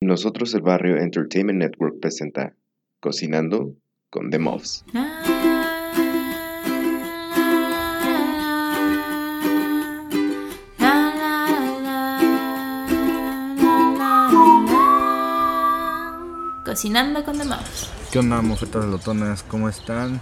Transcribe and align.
Nosotros 0.00 0.54
el 0.54 0.62
Barrio 0.62 0.96
Entertainment 0.96 1.58
Network 1.58 1.98
presenta 2.00 2.54
Cocinando 3.00 3.74
con 4.10 4.30
The 4.30 4.38
Muffs. 4.38 4.84
Cocinando 16.64 17.24
con 17.24 17.38
The 17.38 17.44
Muffs. 17.44 17.90
¿Qué 18.12 18.20
onda, 18.20 18.40
mofetas 18.40 18.84
lotonas? 18.84 19.42
¿Cómo 19.42 19.68
están? 19.68 20.20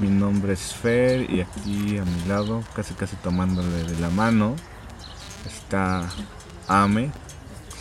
Mi 0.00 0.08
nombre 0.08 0.54
es 0.54 0.74
Fer 0.74 1.30
y 1.30 1.42
aquí 1.42 1.96
a 1.98 2.04
mi 2.04 2.28
lado, 2.28 2.64
casi 2.74 2.94
casi 2.94 3.14
tomándole 3.14 3.84
de 3.84 4.00
la 4.00 4.10
mano, 4.10 4.56
está 5.46 6.10
Ame. 6.66 7.12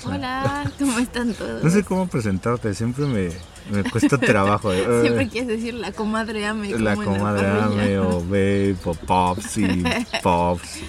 Hola, 0.05 0.71
¿cómo 0.79 0.99
están 0.99 1.33
todos? 1.33 1.63
No 1.63 1.69
sé 1.69 1.83
cómo 1.83 2.07
presentarte, 2.07 2.73
siempre 2.73 3.05
me, 3.05 3.29
me 3.71 3.89
cuesta 3.89 4.17
trabajo. 4.17 4.71
eh, 4.73 4.85
Siempre 5.01 5.27
quieres 5.29 5.47
decir 5.49 5.73
la 5.73 5.91
comadre 5.91 6.45
Ame. 6.45 6.69
la 6.79 6.95
comadre. 6.95 7.47
Ame 7.47 7.99
o 7.99 8.21
Babe 8.21 8.75
o 8.85 8.93
Pops 8.93 9.57
y 9.57 9.83
Pops. 10.21 10.79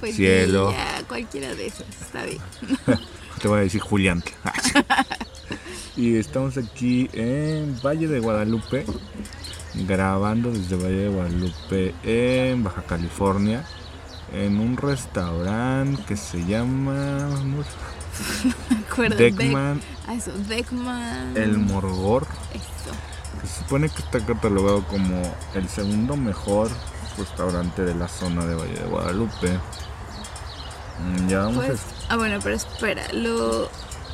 Pues 0.00 0.16
cielo. 0.16 0.72
ya, 0.72 1.02
cualquiera 1.06 1.54
de 1.54 1.66
esos, 1.66 1.86
está 1.88 2.24
bien. 2.24 2.38
Te 3.42 3.48
voy 3.48 3.58
a 3.58 3.62
decir 3.62 3.80
Julián. 3.80 4.22
y 5.96 6.16
estamos 6.16 6.56
aquí 6.56 7.08
en 7.12 7.78
Valle 7.84 8.08
de 8.08 8.18
Guadalupe, 8.18 8.84
grabando 9.86 10.50
desde 10.50 10.76
Valle 10.76 10.96
de 10.96 11.08
Guadalupe 11.08 11.94
en 12.02 12.64
Baja 12.64 12.82
California, 12.82 13.64
en 14.32 14.58
un 14.58 14.76
restaurante 14.76 16.02
que 16.08 16.16
se 16.16 16.44
llama 16.46 17.28
¿cómo 18.16 18.52
se- 18.68 18.74
Me 18.74 18.80
acuerdo. 18.86 19.16
Deckman 19.16 19.80
Deck- 19.80 19.84
ah, 20.08 20.14
eso, 20.14 20.32
Deckman. 20.48 21.36
El 21.36 21.58
Morgor, 21.58 22.26
Eso. 22.52 22.94
que 23.40 23.46
se 23.46 23.58
supone 23.60 23.88
que 23.88 24.02
está 24.02 24.20
catalogado 24.24 24.84
como 24.86 25.22
el 25.54 25.68
segundo 25.68 26.16
mejor 26.16 26.70
restaurante 27.18 27.82
de 27.82 27.94
la 27.94 28.08
zona 28.08 28.44
de 28.46 28.54
Valle 28.54 28.74
de 28.74 28.84
Guadalupe. 28.86 29.58
Mm, 30.98 31.28
Ya 31.28 31.38
vamos 31.40 31.64
Pues, 31.66 31.80
a 32.08 32.14
ah, 32.14 32.16
bueno, 32.16 32.38
pero 32.42 32.54
espera, 32.56 33.02
lo, 33.12 33.68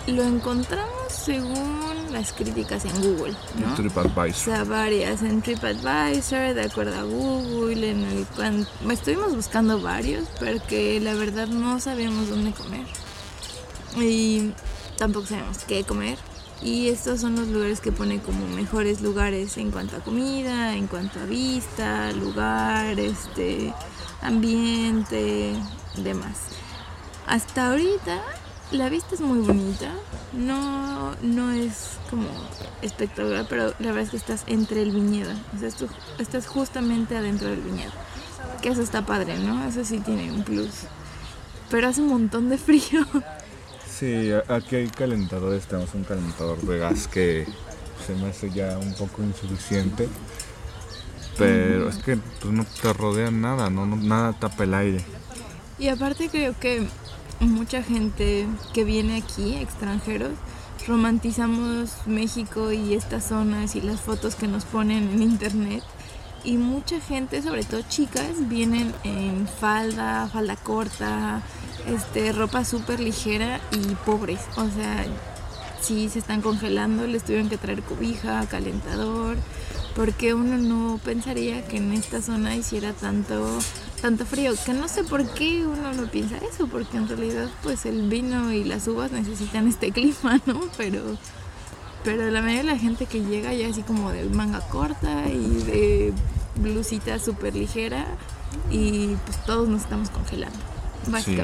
lo 0.07 0.23
encontramos 0.23 0.91
según 1.09 1.91
las 2.11 2.33
críticas 2.33 2.85
en 2.87 2.95
Google, 3.03 3.35
¿no? 3.59 3.73
O 3.73 3.77
TripAdvisor. 3.77 4.33
sea, 4.55 4.65
varias 4.65 5.23
en 5.23 5.43
TripAdvisor, 5.43 6.55
de 6.55 6.63
acuerdo 6.65 6.99
a 6.99 7.03
Google, 7.03 7.91
en 7.91 8.05
el 8.05 8.27
cuan- 8.29 8.67
estuvimos 8.91 9.35
buscando 9.37 9.81
varios, 9.81 10.27
porque 10.39 10.99
la 11.01 11.15
verdad 11.15 11.47
no 11.49 11.79
sabíamos 11.81 12.29
dónde 12.31 12.53
comer. 12.53 12.87
Y 13.99 14.53
tampoco 14.99 15.27
sabemos 15.27 15.59
qué 15.67 15.85
comer. 15.85 16.19
Y 16.63 16.89
estos 16.89 17.21
son 17.21 17.37
los 17.37 17.49
lugares 17.49 17.81
que 17.81 17.91
pone 17.91 18.21
como 18.21 18.47
mejores 18.49 19.01
lugares 19.01 19.57
en 19.57 19.71
cuanto 19.71 19.97
a 19.97 20.01
comida, 20.01 20.77
en 20.77 20.87
cuanto 20.87 21.19
a 21.21 21.25
vista, 21.25 22.13
lugar, 22.13 23.01
este, 23.01 23.73
ambiente, 24.21 25.55
demás. 25.97 26.37
Hasta 27.27 27.71
ahorita 27.71 28.21
la 28.73 28.89
vista 28.89 29.15
es 29.15 29.21
muy 29.21 29.41
bonita. 29.41 29.93
No, 30.33 31.17
no 31.23 31.51
es 31.51 31.99
como 32.09 32.29
espectacular, 32.83 33.47
pero 33.49 33.75
la 33.79 33.87
verdad 33.87 34.03
es 34.03 34.11
que 34.11 34.17
estás 34.17 34.45
entre 34.47 34.83
el 34.83 34.93
viñedo. 34.93 35.33
O 35.57 35.59
sea, 35.59 35.71
tú 35.71 35.89
estás 36.19 36.47
justamente 36.47 37.17
adentro 37.17 37.49
del 37.49 37.61
viñedo. 37.63 37.93
Que 38.63 38.69
eso 38.69 38.83
está 38.83 39.05
padre, 39.05 39.39
¿no? 39.39 39.65
Eso 39.65 39.85
sí 39.85 39.99
tiene 40.01 40.31
un 40.31 40.45
plus. 40.45 40.71
Pero 41.71 41.89
hace 41.89 42.03
un 42.03 42.09
montón 42.09 42.49
de 42.49 42.59
frío. 42.59 43.07
Sí, 44.01 44.31
aquí 44.49 44.77
hay 44.77 44.89
calentadores, 44.89 45.67
tenemos 45.67 45.93
un 45.93 46.05
calentador 46.05 46.59
de 46.63 46.79
gas 46.79 47.07
que 47.07 47.47
se 48.07 48.15
me 48.15 48.31
hace 48.31 48.49
ya 48.51 48.79
un 48.79 48.95
poco 48.95 49.23
insuficiente. 49.23 50.09
Pero 51.37 51.91
es 51.91 51.97
que 51.97 52.17
pues, 52.17 52.51
no 52.53 52.65
te 52.81 52.93
rodea 52.95 53.31
nada, 53.31 53.69
no, 53.69 53.85
No- 53.85 53.97
nada 53.97 54.33
tapa 54.33 54.65
el 54.65 54.73
aire. 54.73 55.05
Y 55.79 55.89
aparte 55.89 56.31
creo 56.31 56.59
que 56.59 56.87
mucha 57.41 57.83
gente 57.83 58.47
que 58.73 58.85
viene 58.85 59.19
aquí, 59.19 59.57
extranjeros, 59.57 60.33
romantizamos 60.89 61.91
México 62.07 62.73
y 62.73 62.95
estas 62.95 63.29
zonas 63.29 63.77
y 63.77 63.83
las 63.83 64.01
fotos 64.01 64.35
que 64.35 64.49
nos 64.49 64.65
ponen 64.65 65.11
en 65.11 65.23
internet. 65.23 65.83
Y 66.43 66.57
mucha 66.57 67.01
gente, 67.01 67.43
sobre 67.43 67.65
todo 67.65 67.83
chicas, 67.87 68.49
vienen 68.49 68.95
en 69.05 69.47
falda, 69.47 70.27
falda 70.33 70.57
corta, 70.57 71.43
este, 71.87 72.33
ropa 72.33 72.65
súper 72.65 73.01
ligera 73.01 73.61
y 73.73 73.95
pobres. 74.07 74.41
O 74.57 74.69
sea, 74.69 75.07
sí 75.81 76.09
se 76.09 76.19
están 76.19 76.43
congelando, 76.43 77.07
les 77.07 77.25
tuvieron 77.25 77.49
que 77.49 77.57
traer 77.57 77.83
cobija, 77.83 78.47
calentador, 78.47 79.37
porque 79.95 80.35
uno 80.35 80.57
no 80.57 81.01
pensaría 81.05 81.67
que 81.67 81.79
en 81.79 81.93
esta 81.93 82.23
zona 82.23 82.55
hiciera 82.55 82.93
tanto, 82.93 83.59
tanto 84.01 84.25
frío, 84.25 84.53
que 84.65 84.73
no 84.73 84.89
sé 84.89 85.05
por 85.05 85.27
qué 85.35 85.67
uno 85.67 85.93
no 85.93 86.11
piensa 86.11 86.37
eso, 86.39 86.67
porque 86.69 86.97
en 86.97 87.09
realidad 87.09 87.51
pues 87.63 87.87
el 87.87 88.09
vino 88.09 88.53
y 88.53 88.65
las 88.65 88.87
uvas 88.89 89.13
necesitan 89.13 89.67
este 89.69 89.91
clima, 89.93 90.41
¿no? 90.47 90.61
Pero, 90.77 91.03
pero 92.05 92.31
la 92.31 92.41
mayoría 92.41 92.63
de 92.63 92.77
la 92.77 92.79
gente 92.79 93.07
que 93.07 93.25
llega 93.25 93.53
ya 93.53 93.69
así 93.69 93.83
como 93.83 94.11
de 94.11 94.25
manga 94.25 94.61
corta 94.69 95.29
y 95.29 95.63
de 95.65 96.13
blusita 96.57 97.19
súper 97.19 97.55
ligera 97.55 98.07
y 98.71 99.17
pues 99.27 99.45
todos 99.45 99.69
nos 99.69 99.83
estamos 99.83 100.11
congelando, 100.11 100.59
Sí. 101.25 101.37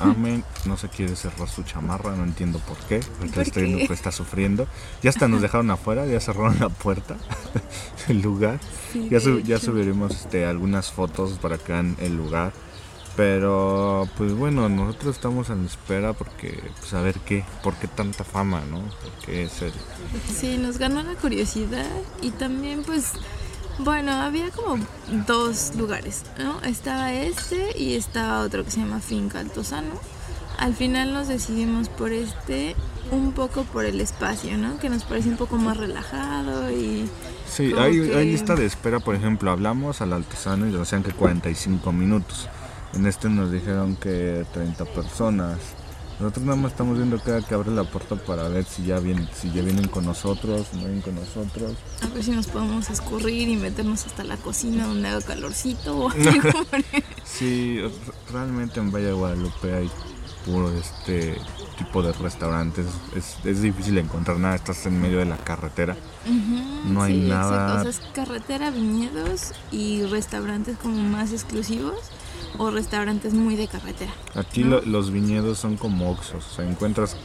Amen 0.00 0.44
no 0.64 0.76
se 0.76 0.88
quiere 0.88 1.16
cerrar 1.16 1.48
su 1.48 1.62
chamarra, 1.62 2.14
no 2.14 2.24
entiendo 2.24 2.58
por 2.60 2.76
qué. 2.88 3.00
Ahorita 3.18 3.34
¿Por 3.34 3.42
estoy 3.42 3.62
viendo 3.64 3.78
qué? 3.80 3.88
que 3.88 3.94
está 3.94 4.12
sufriendo. 4.12 4.66
Ya 5.02 5.10
hasta 5.10 5.28
nos 5.28 5.42
dejaron 5.42 5.70
afuera, 5.70 6.06
ya 6.06 6.20
cerraron 6.20 6.58
la 6.60 6.68
puerta 6.68 7.16
del 8.08 8.22
lugar. 8.22 8.60
Sí, 8.92 9.08
Ya, 9.10 9.20
sub- 9.20 9.42
ya 9.42 9.58
subiremos 9.58 10.12
este, 10.12 10.44
algunas 10.46 10.90
fotos 10.92 11.32
para 11.38 11.58
que 11.58 11.72
vean 11.72 11.96
el 12.00 12.16
lugar. 12.16 12.52
Pero 13.16 14.08
pues 14.16 14.32
bueno, 14.32 14.70
nosotros 14.70 15.16
estamos 15.16 15.50
en 15.50 15.66
espera 15.66 16.14
porque 16.14 16.62
pues 16.80 16.94
a 16.94 17.02
ver 17.02 17.18
qué, 17.20 17.44
por 17.62 17.74
qué 17.74 17.86
tanta 17.86 18.24
fama, 18.24 18.62
¿no? 18.70 18.82
Porque 19.02 19.42
es 19.44 19.60
el 19.60 19.72
Sí, 20.34 20.56
nos 20.56 20.78
ganó 20.78 21.02
la 21.02 21.14
curiosidad 21.16 21.90
y 22.22 22.30
también 22.30 22.82
pues, 22.84 23.12
bueno, 23.78 24.12
había 24.12 24.50
como 24.50 24.84
dos 25.26 25.74
lugares, 25.76 26.22
¿no? 26.38 26.60
Estaba 26.62 27.12
este 27.12 27.78
y 27.78 27.94
estaba 27.94 28.40
otro 28.42 28.64
que 28.64 28.70
se 28.70 28.80
llama 28.80 29.00
Finca 29.00 29.40
Altozano. 29.40 29.92
Al 30.58 30.74
final 30.74 31.12
nos 31.12 31.28
decidimos 31.28 31.88
por 31.88 32.12
este 32.12 32.76
un 33.10 33.32
poco 33.32 33.64
por 33.64 33.84
el 33.84 34.00
espacio, 34.00 34.56
¿no? 34.56 34.78
Que 34.78 34.88
nos 34.88 35.04
parece 35.04 35.28
un 35.28 35.36
poco 35.36 35.56
más 35.56 35.76
relajado 35.76 36.70
y... 36.70 37.08
Sí, 37.48 37.72
hay, 37.76 37.92
que- 38.08 38.16
hay 38.16 38.30
lista 38.30 38.54
de 38.54 38.64
espera, 38.66 39.00
por 39.00 39.14
ejemplo, 39.14 39.50
hablamos 39.50 40.00
al 40.00 40.12
artesano 40.12 40.66
y 40.66 40.70
nos 40.70 40.80
decían 40.80 41.02
que 41.02 41.12
45 41.12 41.92
minutos. 41.92 42.48
En 42.94 43.06
este 43.06 43.28
nos 43.28 43.50
dijeron 43.50 43.96
que 43.96 44.44
30 44.52 44.84
personas. 44.86 45.58
Nosotros 46.20 46.44
nada 46.44 46.56
más 46.56 46.72
estamos 46.72 46.96
viendo 46.96 47.20
que, 47.22 47.42
que 47.48 47.54
abre 47.54 47.70
la 47.72 47.84
puerta 47.84 48.14
para 48.16 48.48
ver 48.48 48.64
si 48.64 48.84
ya 48.84 48.98
vienen, 49.00 49.28
si 49.34 49.50
ya 49.50 49.62
vienen 49.62 49.88
con 49.88 50.04
nosotros, 50.04 50.68
no 50.74 50.80
vienen 50.80 51.00
con 51.00 51.14
nosotros. 51.16 51.72
A 52.02 52.06
ver 52.14 52.22
si 52.22 52.30
nos 52.30 52.46
podemos 52.46 52.88
escurrir 52.90 53.48
y 53.48 53.56
meternos 53.56 54.06
hasta 54.06 54.22
la 54.22 54.36
cocina 54.36 54.86
donde 54.86 55.08
haga 55.08 55.20
calorcito 55.22 55.96
o 55.98 56.10
algo. 56.10 56.60
Sí, 57.24 57.80
realmente 58.32 58.78
en 58.78 58.92
Valle 58.92 59.06
de 59.06 59.12
Guadalupe 59.14 59.74
hay 59.74 59.90
puro 60.46 60.70
este 60.72 61.36
tipo 61.78 62.02
de 62.02 62.12
restaurantes. 62.12 62.86
Es, 63.16 63.36
es 63.44 63.62
difícil 63.62 63.98
encontrar 63.98 64.38
nada, 64.38 64.54
estás 64.54 64.86
en 64.86 65.00
medio 65.00 65.18
de 65.18 65.24
la 65.24 65.38
carretera. 65.38 65.96
No 66.84 67.02
hay 67.02 67.20
sí, 67.22 67.28
nada- 67.28 67.74
exacto. 67.74 67.78
O 67.78 67.80
sea, 67.82 67.90
es 67.90 68.14
carretera, 68.14 68.70
viñedos 68.70 69.52
y 69.72 70.04
restaurantes 70.04 70.76
como 70.78 71.02
más 71.02 71.32
exclusivos 71.32 71.96
o 72.58 72.70
restaurantes 72.70 73.34
muy 73.34 73.56
de 73.56 73.68
carretera. 73.68 74.12
Aquí 74.34 74.62
¿No? 74.64 74.70
lo- 74.76 74.82
los 74.82 75.10
viñedos 75.10 75.58
son 75.58 75.76
como 75.76 76.10
oxos, 76.10 76.44
o 76.52 76.54
sea, 76.56 76.68
encuentras 76.68 77.16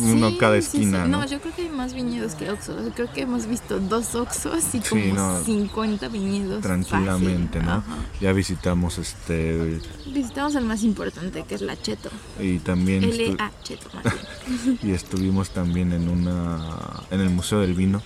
uno 0.00 0.30
Sí, 0.30 0.36
cada 0.38 0.56
sí, 0.56 0.62
sí. 0.62 0.76
esquina, 0.78 1.06
¿no? 1.06 1.20
No, 1.20 1.26
yo 1.26 1.40
creo 1.40 1.54
que 1.54 1.62
hay 1.62 1.68
más 1.68 1.94
viñedos 1.94 2.34
que 2.34 2.50
Oxxos. 2.50 2.90
Creo 2.96 3.10
que 3.12 3.20
hemos 3.22 3.46
visto 3.46 3.78
dos 3.78 4.16
Oxxos 4.16 4.74
y 4.74 4.80
como 4.80 5.00
Sí, 5.00 5.12
no. 5.12 5.44
50 5.44 6.08
viñedos. 6.08 6.60
tranquilamente, 6.60 7.60
fácil. 7.60 7.72
¿no? 7.72 7.76
Ajá. 7.78 7.96
Ya 8.20 8.32
visitamos 8.32 8.98
este 8.98 9.80
Visitamos 10.12 10.56
el 10.56 10.64
más 10.64 10.82
importante, 10.82 11.44
que 11.44 11.54
es 11.54 11.62
la 11.62 11.80
Cheto. 11.80 12.10
y 12.40 12.58
también 12.58 13.04
L.A. 13.04 13.52
Cheto, 13.62 13.88
más 13.94 14.02
bien. 14.12 14.78
y 14.82 14.90
estuvimos 14.90 15.50
también 15.50 15.92
en 15.92 16.08
una 16.08 17.04
en 17.12 17.20
el 17.20 17.30
Museo 17.30 17.60
del 17.60 17.74
Vino. 17.74 18.02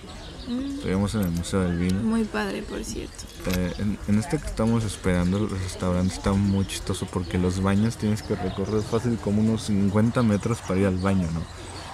Mm, 0.51 0.75
Estuvimos 0.75 1.15
en 1.15 1.21
el 1.21 1.31
Museo 1.31 1.61
del 1.61 1.77
Vino. 1.77 1.99
Muy 2.01 2.23
padre, 2.25 2.61
por 2.63 2.83
cierto. 2.83 3.23
Eh, 3.55 3.73
en, 3.79 3.97
en 4.07 4.19
este 4.19 4.37
que 4.37 4.47
estamos 4.47 4.83
esperando, 4.83 5.37
el 5.37 5.49
restaurante 5.49 6.13
está 6.13 6.33
muy 6.33 6.65
chistoso 6.67 7.07
porque 7.11 7.37
los 7.37 7.61
baños 7.61 7.97
tienes 7.97 8.21
que 8.21 8.35
recorrer 8.35 8.81
fácil 8.81 9.17
como 9.23 9.41
unos 9.41 9.63
50 9.63 10.21
metros 10.23 10.59
para 10.59 10.79
ir 10.79 10.87
al 10.87 10.97
baño, 10.97 11.27
¿no? 11.33 11.41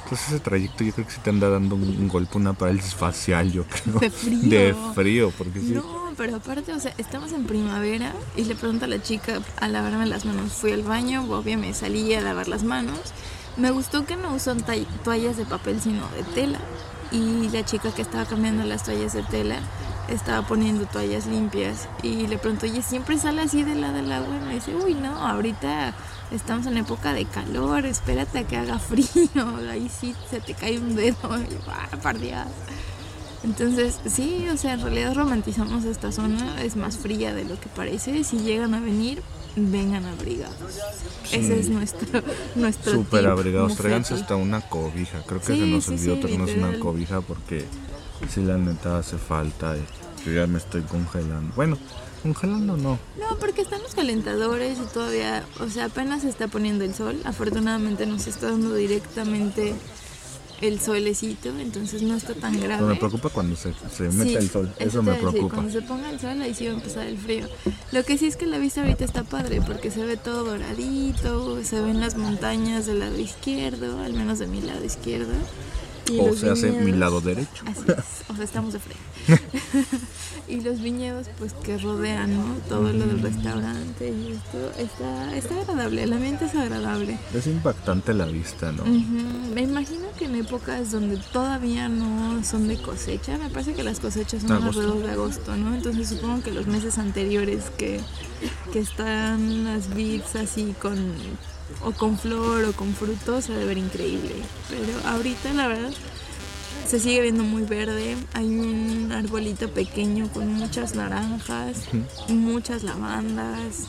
Entonces 0.04 0.30
ese 0.30 0.40
trayecto 0.40 0.86
yo 0.86 0.94
creo 0.94 1.06
que 1.06 1.12
sí 1.14 1.20
te 1.22 1.30
anda 1.32 1.50
dando 1.50 1.76
un, 1.76 1.84
un 1.84 2.08
golpe, 2.08 2.38
una 2.38 2.54
parálisis 2.54 2.96
facial, 2.96 3.52
yo 3.52 3.66
creo. 3.66 4.00
De 4.00 4.10
frío. 4.10 4.50
De 4.50 4.76
frío, 4.96 5.34
porque 5.38 5.60
sí. 5.60 5.74
No, 5.74 6.14
pero 6.16 6.38
aparte, 6.38 6.72
o 6.74 6.80
sea, 6.80 6.94
estamos 6.98 7.34
en 7.34 7.44
primavera 7.46 8.14
y 8.38 8.46
le 8.46 8.56
pregunto 8.56 8.86
a 8.86 8.88
la 8.88 9.02
chica 9.04 9.42
a 9.60 9.68
lavarme 9.68 10.06
las 10.06 10.24
manos. 10.24 10.54
Fui 10.54 10.72
al 10.72 10.84
baño, 10.84 11.26
obvio 11.30 11.58
me 11.58 11.74
salí 11.74 12.14
a 12.14 12.22
lavar 12.22 12.48
las 12.48 12.64
manos, 12.64 13.00
Me 13.58 13.72
gustó 13.72 14.06
que 14.06 14.16
no 14.16 14.34
usan 14.34 14.64
toallas 15.04 15.36
de 15.36 15.44
papel, 15.46 15.82
sino 15.82 16.08
de 16.16 16.24
tela. 16.36 16.60
Y 17.12 17.50
la 17.50 17.64
chica 17.64 17.92
que 17.92 18.02
estaba 18.02 18.26
cambiando 18.26 18.64
las 18.64 18.84
toallas 18.84 19.14
de 19.14 19.24
tela 19.24 19.60
estaba 20.08 20.46
poniendo 20.48 20.86
toallas 20.86 21.26
limpias. 21.28 21.88
Y 22.04 22.28
le 22.28 22.38
pregunto, 22.38 22.66
oye, 22.66 22.82
¿siempre 22.82 23.18
sale 23.18 23.42
así 23.42 23.64
de 23.64 23.76
la 23.76 23.92
del 23.92 24.12
agua? 24.12 24.36
Y 24.36 24.46
me 24.46 24.54
dice, 24.56 24.76
uy, 24.76 24.94
no, 24.94 25.16
ahorita 25.16 25.94
estamos 26.32 26.66
en 26.66 26.78
época 26.78 27.14
de 27.14 27.26
calor, 27.26 27.86
espérate 27.86 28.40
a 28.40 28.48
que 28.48 28.58
haga 28.58 28.80
frío. 28.80 29.08
Ahí 29.72 29.90
sí 29.90 30.16
se 30.30 30.40
te 30.40 30.54
cae 30.54 30.80
un 30.80 30.96
dedo. 30.96 31.18
Y 31.38 31.54
yo, 31.54 31.60
ah, 31.68 32.48
entonces, 33.44 34.00
sí, 34.06 34.48
o 34.52 34.58
sea, 34.58 34.74
en 34.74 34.82
realidad 34.82 35.14
romantizamos 35.14 35.86
esta 35.86 36.12
zona, 36.12 36.62
es 36.64 36.76
más 36.76 36.98
fría 36.98 37.34
de 37.34 37.46
lo 37.46 37.60
que 37.60 37.70
parece. 37.70 38.24
Si 38.24 38.40
llegan 38.40 38.74
a 38.74 38.80
venir, 38.80 39.22
vengan 39.58 40.06
abrigados. 40.06 40.56
Ese 41.32 41.60
es 41.60 41.70
nuestro 41.70 42.22
nuestro 42.56 42.94
Súper 42.94 43.28
abrigados, 43.28 43.76
tráiganse 43.76 44.14
hasta 44.14 44.36
una 44.36 44.62
cobija. 44.62 45.24
Creo 45.26 45.42
que 45.42 45.48
se 45.48 45.66
nos 45.66 45.88
olvidó 45.90 46.20
traernos 46.20 46.52
una 46.52 46.80
cobija 46.80 47.22
porque 47.22 47.66
si 48.30 48.42
la 48.42 48.58
neta 48.58 49.00
hace 49.00 49.18
falta. 49.18 49.76
Y 49.78 50.26
yo 50.26 50.34
ya 50.34 50.48
me 50.48 50.58
estoy 50.58 50.82
congelando. 50.82 51.54
Bueno, 51.56 51.78
congelando 52.24 52.78
no. 52.78 53.00
No, 53.20 53.38
porque 53.40 53.62
están 53.62 53.82
los 53.82 53.96
calentadores 53.96 54.78
y 54.80 54.94
todavía, 54.94 55.46
o 55.60 55.70
sea, 55.70 55.86
apenas 55.86 56.22
se 56.22 56.30
está 56.30 56.48
poniendo 56.48 56.84
el 56.84 56.94
sol. 56.94 57.20
Afortunadamente 57.26 58.06
nos 58.06 58.28
está 58.28 58.52
dando 58.52 58.74
directamente 58.76 59.74
el 60.62 60.80
solecito, 60.80 61.50
entonces 61.60 62.02
no 62.02 62.16
está 62.16 62.34
tan 62.34 62.60
grave. 62.60 62.84
me 62.84 62.96
preocupa 62.96 63.30
cuando 63.30 63.56
se, 63.56 63.74
se 63.96 64.10
mete 64.10 64.36
el 64.36 64.50
sol, 64.50 64.72
eso 64.80 65.04
me 65.04 65.14
preocupa. 65.14 65.56
cuando 65.56 65.72
se 65.72 65.82
ponga 65.82 66.10
el 66.10 66.20
sol 66.20 66.42
ahí 66.42 66.54
sí 66.54 66.66
va 66.66 66.72
a 66.72 66.76
empezar 66.76 67.08
el 67.08 67.18
frío. 67.18 67.48
Lo 67.92 68.04
que 68.04 68.18
sí 68.18 68.28
es 68.28 68.36
que 68.36 68.46
la 68.46 68.58
vista 68.58 68.82
ahorita 68.82 69.06
está 69.06 69.24
padre 69.24 69.62
porque 69.62 69.92
se 69.92 70.04
ve 70.04 70.18
todo 70.18 70.44
doradito, 70.46 71.64
se 71.64 71.80
ven 71.82 72.00
las 72.00 72.18
montañas 72.18 72.86
del 72.86 73.00
lado 73.00 73.20
izquierdo, 73.20 74.02
al 74.02 74.14
menos 74.14 74.40
de 74.40 74.48
mi 74.48 74.62
lado 74.62 74.84
izquierdo. 74.84 75.34
o 76.20 76.36
se 76.36 76.50
hace 76.50 76.72
mi 76.72 76.92
lado 76.92 77.22
derecho. 77.22 77.64
Así 77.66 77.84
es, 77.88 78.30
o 78.30 78.36
sea, 78.36 78.46
estamos 78.46 78.74
de 78.74 78.80
frente. 78.80 79.08
y 80.48 80.62
los 80.62 80.82
viñedos 80.82 81.28
pues 81.38 81.54
que 81.54 81.78
rodean 81.78 82.36
¿no? 82.36 82.56
todo 82.70 82.94
lo 82.94 83.06
del 83.06 83.22
restaurante 83.22 84.10
y 84.10 84.32
esto 84.32 84.72
está, 84.78 85.36
está 85.36 85.60
agradable, 85.60 86.04
el 86.04 86.14
ambiente 86.14 86.46
es 86.46 86.56
agradable. 86.56 87.18
Es 87.34 87.48
impactante 87.48 88.14
la 88.14 88.26
vista, 88.26 88.72
¿no? 88.72 88.86
Me 88.86 89.62
imagino 89.62 90.08
que 90.18 90.26
en 90.26 90.36
épocas 90.36 90.92
donde 90.92 91.18
todavía 91.18 91.90
no 91.90 92.44
son 92.44 92.68
de 92.68 92.78
cosecha, 92.78 93.38
me 93.38 93.50
parece 93.50 93.74
que 93.74 93.84
las 93.84 94.00
cosechas 94.00 94.44
son 94.44 94.64
alrededor 94.64 95.04
de 95.04 95.12
agosto, 95.12 95.56
¿no? 95.56 95.76
Entonces 95.76 96.10
supongo 96.10 96.42
que 96.42 96.52
los 96.52 96.68
meses 96.68 96.98
anteriores 96.98 97.70
que, 97.78 98.00
que 98.72 98.80
están 98.80 99.66
las 99.66 99.94
vids 99.94 100.36
así 100.36 100.74
con 100.82 100.98
o 101.84 101.92
con 101.92 102.18
flor 102.18 102.64
o 102.66 102.72
con 102.72 102.94
frutos 102.94 103.46
se 103.46 103.54
debe 103.54 103.66
ver 103.66 103.78
increíble. 103.78 104.36
Pero 104.70 104.94
ahorita 105.10 105.54
la 105.54 105.68
verdad 105.68 105.92
se 106.88 107.00
sigue 107.00 107.22
viendo 107.22 107.44
muy 107.44 107.64
verde. 107.64 108.16
Hay 108.34 108.46
un 108.46 109.12
arbolito 109.12 109.70
pequeño 109.70 110.30
con 110.32 110.54
muchas 110.54 110.96
naranjas, 110.96 111.84
muchas 112.30 112.84
lavandas. 112.84 113.88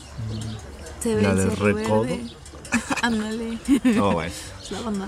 Se 1.01 1.15
ve 1.15 1.25
el 1.25 1.51
recodo. 1.51 2.01
verde. 2.01 2.23
Ándale. 3.01 3.57
Oh, 3.99 4.11
bueno. 4.11 4.33
Lavanda. 4.71 5.07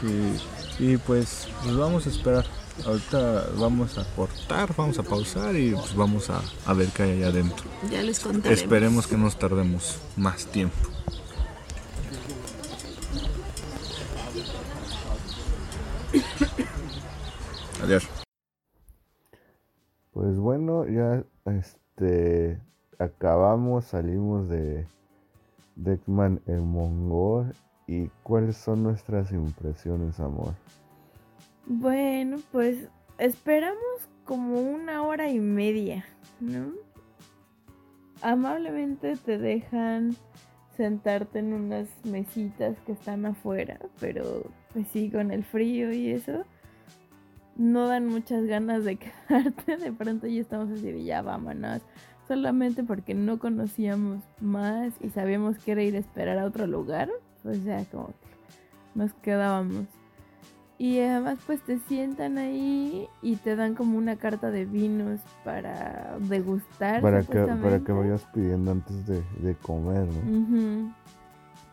sí. 0.00 0.36
Y 0.78 0.96
pues, 0.96 1.48
pues 1.62 1.76
vamos 1.76 2.06
a 2.06 2.10
esperar. 2.10 2.46
Ahorita 2.84 3.50
vamos 3.56 3.98
a 3.98 4.04
cortar, 4.16 4.74
vamos 4.76 4.98
a 4.98 5.04
pausar 5.04 5.54
y 5.54 5.70
pues 5.70 5.94
vamos 5.94 6.28
a, 6.28 6.40
a 6.66 6.72
ver 6.72 6.88
qué 6.88 7.04
hay 7.04 7.10
allá 7.18 7.28
adentro. 7.28 7.64
Ya 7.88 8.02
les 8.02 8.18
contaremos. 8.18 8.62
Esperemos 8.62 9.06
que 9.06 9.16
nos 9.16 9.38
tardemos 9.38 9.98
más 10.16 10.46
tiempo. 10.46 10.76
Adiós. 17.84 18.08
Pues 20.14 20.38
bueno, 20.38 20.86
ya 20.88 21.22
este 21.44 22.58
acabamos, 22.98 23.84
salimos 23.84 24.48
de 24.48 24.86
Deckman 25.76 26.40
el 26.46 26.62
Mongol 26.62 27.52
y 27.86 28.06
cuáles 28.22 28.56
son 28.56 28.84
nuestras 28.84 29.32
impresiones, 29.32 30.18
amor. 30.18 30.54
Bueno, 31.66 32.38
pues 32.52 32.88
esperamos 33.18 34.08
como 34.24 34.62
una 34.62 35.02
hora 35.02 35.28
y 35.28 35.38
media, 35.38 36.06
¿no? 36.40 36.72
Amablemente 38.22 39.14
te 39.18 39.36
dejan 39.36 40.16
sentarte 40.74 41.40
en 41.40 41.52
unas 41.52 41.88
mesitas 42.06 42.78
que 42.86 42.92
están 42.92 43.26
afuera, 43.26 43.78
pero 44.00 44.44
pues 44.72 44.86
sí, 44.88 45.10
con 45.10 45.30
el 45.30 45.44
frío 45.44 45.92
y 45.92 46.12
eso 46.12 46.46
no 47.56 47.88
dan 47.88 48.06
muchas 48.06 48.44
ganas 48.46 48.84
de 48.84 48.96
quedarte. 49.28 49.76
De 49.76 49.92
pronto 49.92 50.26
ya 50.26 50.40
estamos 50.40 50.70
así 50.70 50.90
de 50.92 51.04
ya 51.04 51.22
vámonos. 51.22 51.82
Solamente 52.26 52.84
porque 52.84 53.14
no 53.14 53.38
conocíamos 53.38 54.22
más 54.40 54.94
y 55.00 55.10
sabíamos 55.10 55.58
que 55.58 55.72
era 55.72 55.82
ir 55.82 55.94
a 55.96 55.98
esperar 55.98 56.38
a 56.38 56.46
otro 56.46 56.66
lugar. 56.66 57.10
Pues 57.42 57.62
ya 57.64 57.84
como 57.86 58.08
que 58.08 58.14
nos 58.94 59.12
quedábamos. 59.14 59.86
Y 60.76 60.98
además 61.00 61.38
pues 61.46 61.60
te 61.60 61.78
sientan 61.78 62.36
ahí 62.38 63.08
y 63.22 63.36
te 63.36 63.54
dan 63.54 63.74
como 63.74 63.96
una 63.96 64.16
carta 64.16 64.50
de 64.50 64.64
vinos 64.64 65.20
para 65.44 66.16
degustar. 66.18 67.00
Para, 67.00 67.22
que, 67.22 67.38
para 67.38 67.78
que 67.78 67.92
vayas 67.92 68.26
pidiendo 68.34 68.72
antes 68.72 69.06
de, 69.06 69.54
comer, 69.62 70.06
¿no? 70.06 70.94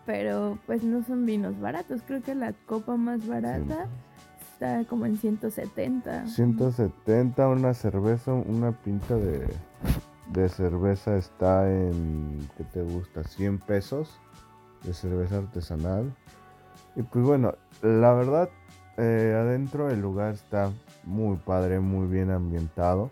Pero 0.06 0.60
pues 0.66 0.84
no 0.84 1.04
son 1.04 1.26
vinos 1.26 1.60
baratos. 1.60 2.02
Creo 2.06 2.22
que 2.22 2.36
la 2.36 2.54
copa 2.66 2.96
más 2.96 3.26
barata 3.26 3.88
está 4.62 4.86
como 4.88 5.08
en 5.08 5.18
170. 5.18 6.28
170, 6.28 7.48
una 7.48 7.74
cerveza, 7.74 8.32
una 8.32 8.72
pinta 8.72 9.16
de, 9.16 9.48
de 10.32 10.50
cerveza 10.50 11.18
está 11.18 11.68
en, 11.72 12.48
¿qué 12.58 12.64
te 12.66 12.84
gusta? 12.84 13.24
100 13.24 13.58
pesos 13.60 14.20
de 14.84 14.94
cerveza 14.94 15.38
artesanal. 15.38 16.14
Y 16.96 17.02
pues 17.02 17.26
bueno, 17.26 17.56
la 17.82 18.14
verdad, 18.14 18.50
eh, 18.98 19.36
adentro 19.36 19.90
el 19.90 20.00
lugar 20.00 20.36
está 20.36 20.72
muy 21.06 21.38
padre, 21.38 21.80
muy 21.80 22.08
bien 22.08 22.30
ambientado. 22.30 23.10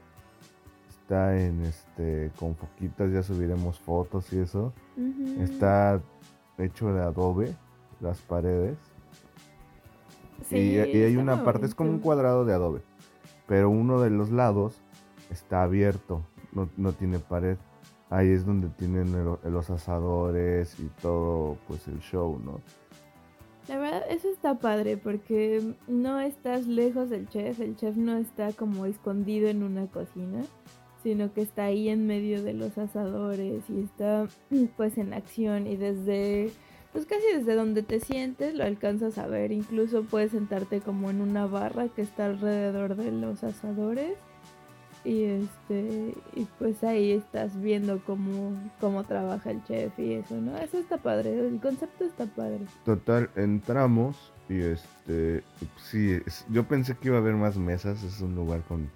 Está 1.01 1.35
en 1.41 1.65
este, 1.65 2.31
con 2.37 2.53
poquitas, 2.53 3.11
ya 3.11 3.23
subiremos 3.23 3.79
fotos 3.79 4.31
y 4.33 4.39
eso. 4.39 4.71
Está 5.39 5.99
hecho 6.59 6.93
de 6.93 7.01
adobe, 7.01 7.55
las 8.01 8.19
paredes 8.19 8.77
y, 10.51 10.77
hay 10.77 11.17
una 11.17 11.43
parte, 11.43 11.65
es 11.65 11.75
como 11.75 11.91
un 11.91 11.99
cuadrado 11.99 12.45
de 12.45 12.53
adobe, 12.53 12.81
pero 13.47 13.69
uno 13.69 14.01
de 14.01 14.09
los 14.09 14.31
lados 14.31 14.81
está 15.29 15.63
abierto, 15.63 16.23
no, 16.51 16.91
tiene 16.93 17.19
pared. 17.19 17.57
Ahí 18.11 18.29
es 18.29 18.43
donde 18.43 18.69
tienen 18.69 19.13
los 19.23 19.69
asadores 19.69 20.79
y 20.79 20.89
todo, 20.99 21.57
pues 21.67 21.87
el 21.87 21.99
show, 21.99 22.39
¿no? 22.43 22.59
La 23.67 23.77
verdad, 23.77 24.01
eso 24.09 24.27
está 24.29 24.57
padre 24.57 24.97
porque 24.97 25.75
no 25.87 26.19
estás 26.19 26.65
lejos 26.65 27.11
del 27.11 27.29
chef, 27.29 27.59
el 27.59 27.75
chef 27.75 27.95
no 27.97 28.17
está 28.17 28.51
como 28.51 28.87
escondido 28.87 29.47
en 29.47 29.61
una 29.61 29.85
cocina, 29.85 30.41
sino 31.03 31.31
que 31.33 31.41
está 31.41 31.65
ahí 31.65 31.89
en 31.89 32.07
medio 32.07 32.41
de 32.41 32.53
los 32.53 32.79
asadores 32.79 33.63
y 33.69 33.81
está 33.81 34.27
pues 34.77 34.97
en 34.97 35.13
acción 35.13 35.67
y 35.67 35.75
desde 35.75 36.49
pues 36.93 37.05
casi 37.05 37.23
desde 37.35 37.55
donde 37.55 37.83
te 37.83 37.99
sientes 37.99 38.55
lo 38.55 38.63
alcanzas 38.63 39.17
a 39.17 39.27
ver. 39.27 39.51
Incluso 39.51 40.03
puedes 40.03 40.31
sentarte 40.31 40.81
como 40.81 41.09
en 41.09 41.21
una 41.21 41.45
barra 41.45 41.87
que 41.89 42.01
está 42.01 42.25
alrededor 42.25 42.95
de 42.95 43.11
los 43.11 43.43
asadores. 43.43 44.17
Y 45.05 45.23
este, 45.23 46.13
y 46.35 46.45
pues 46.57 46.83
ahí 46.83 47.13
estás 47.13 47.59
viendo 47.61 48.01
cómo, 48.05 48.51
cómo 48.81 49.05
trabaja 49.05 49.51
el 49.51 49.63
chef 49.63 49.97
y 49.97 50.15
eso, 50.15 50.35
¿no? 50.35 50.57
Eso 50.57 50.77
está 50.77 50.97
padre, 50.97 51.39
el 51.39 51.59
concepto 51.61 52.03
está 52.03 52.25
padre. 52.25 52.59
Total, 52.83 53.29
entramos 53.37 54.33
y 54.49 54.59
este, 54.59 55.43
sí, 55.77 56.19
yo 56.49 56.67
pensé 56.67 56.97
que 56.97 57.07
iba 57.07 57.17
a 57.17 57.21
haber 57.21 57.35
más 57.35 57.55
mesas, 57.55 58.03
es 58.03 58.19
un 58.19 58.35
lugar 58.35 58.61
con, 58.63 58.89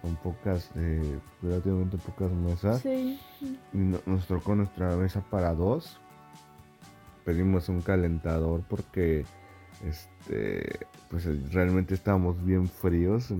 con 0.00 0.16
pocas, 0.16 0.70
eh, 0.76 1.18
relativamente 1.42 1.98
pocas 1.98 2.30
mesas. 2.32 2.80
Sí. 2.80 3.20
Y 3.74 3.76
nos 3.76 4.26
tocó 4.26 4.54
nuestra 4.54 4.96
mesa 4.96 5.20
para 5.30 5.52
dos, 5.52 6.00
pedimos 7.30 7.68
un 7.68 7.80
calentador 7.80 8.62
porque 8.68 9.24
este 9.88 10.80
pues 11.08 11.26
realmente 11.52 11.94
estábamos 11.94 12.44
bien 12.44 12.66
fríos 12.66 13.32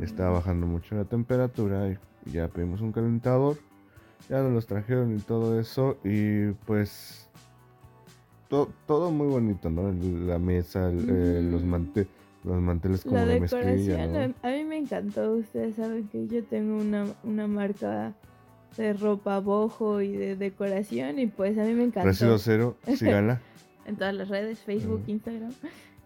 estaba 0.00 0.30
bajando 0.30 0.66
mucho 0.66 0.96
la 0.96 1.04
temperatura 1.04 1.88
y 1.88 2.30
ya 2.32 2.48
pedimos 2.48 2.80
un 2.80 2.90
calentador 2.90 3.56
ya 4.28 4.42
nos 4.42 4.52
los 4.52 4.66
trajeron 4.66 5.16
y 5.16 5.20
todo 5.20 5.60
eso 5.60 5.98
y 6.02 6.50
pues 6.66 7.28
todo 8.86 9.12
muy 9.12 9.28
bonito 9.28 9.70
no 9.70 9.92
la 10.26 10.40
mesa 10.40 10.90
eh, 10.90 11.48
los 11.48 11.62
manteles 11.62 12.08
los 12.42 12.60
manteles 12.60 13.02
como 13.04 13.16
la 13.18 13.26
decoración 13.26 14.34
a 14.42 14.48
mí 14.48 14.64
me 14.64 14.78
encantó 14.78 15.32
ustedes 15.32 15.76
saben 15.76 16.08
que 16.08 16.26
yo 16.26 16.42
tengo 16.42 16.76
una, 16.76 17.06
una 17.22 17.46
marca 17.46 18.14
de 18.76 18.92
ropa 18.92 19.40
bojo 19.40 20.00
y 20.00 20.12
de 20.12 20.36
decoración 20.36 21.18
y 21.18 21.26
pues 21.26 21.56
a 21.58 21.62
mí 21.64 21.72
me 21.74 21.84
encanta. 21.84 22.04
Residuo 22.08 22.38
cero, 22.38 22.76
síganla. 22.96 23.40
en 23.86 23.96
todas 23.96 24.14
las 24.14 24.28
redes, 24.28 24.58
Facebook. 24.60 25.02
Instagram. 25.06 25.52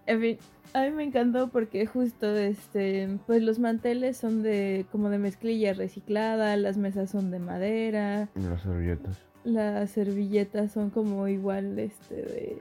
En 0.06 0.20
fin, 0.20 0.38
a 0.72 0.82
mí 0.84 0.90
me 0.90 1.04
encantó 1.04 1.48
porque 1.48 1.86
justo 1.86 2.36
este, 2.36 3.08
pues 3.26 3.42
los 3.42 3.58
manteles 3.58 4.16
son 4.16 4.42
de 4.42 4.86
como 4.90 5.08
de 5.10 5.18
mezclilla 5.18 5.72
reciclada, 5.74 6.56
las 6.56 6.76
mesas 6.76 7.10
son 7.10 7.30
de 7.30 7.38
madera, 7.38 8.28
Y 8.36 8.40
Las 8.40 8.62
servilletas. 8.62 9.18
las 9.44 9.90
servilletas 9.90 10.72
son 10.72 10.90
como 10.90 11.28
igual 11.28 11.78
este 11.78 12.14
de 12.16 12.56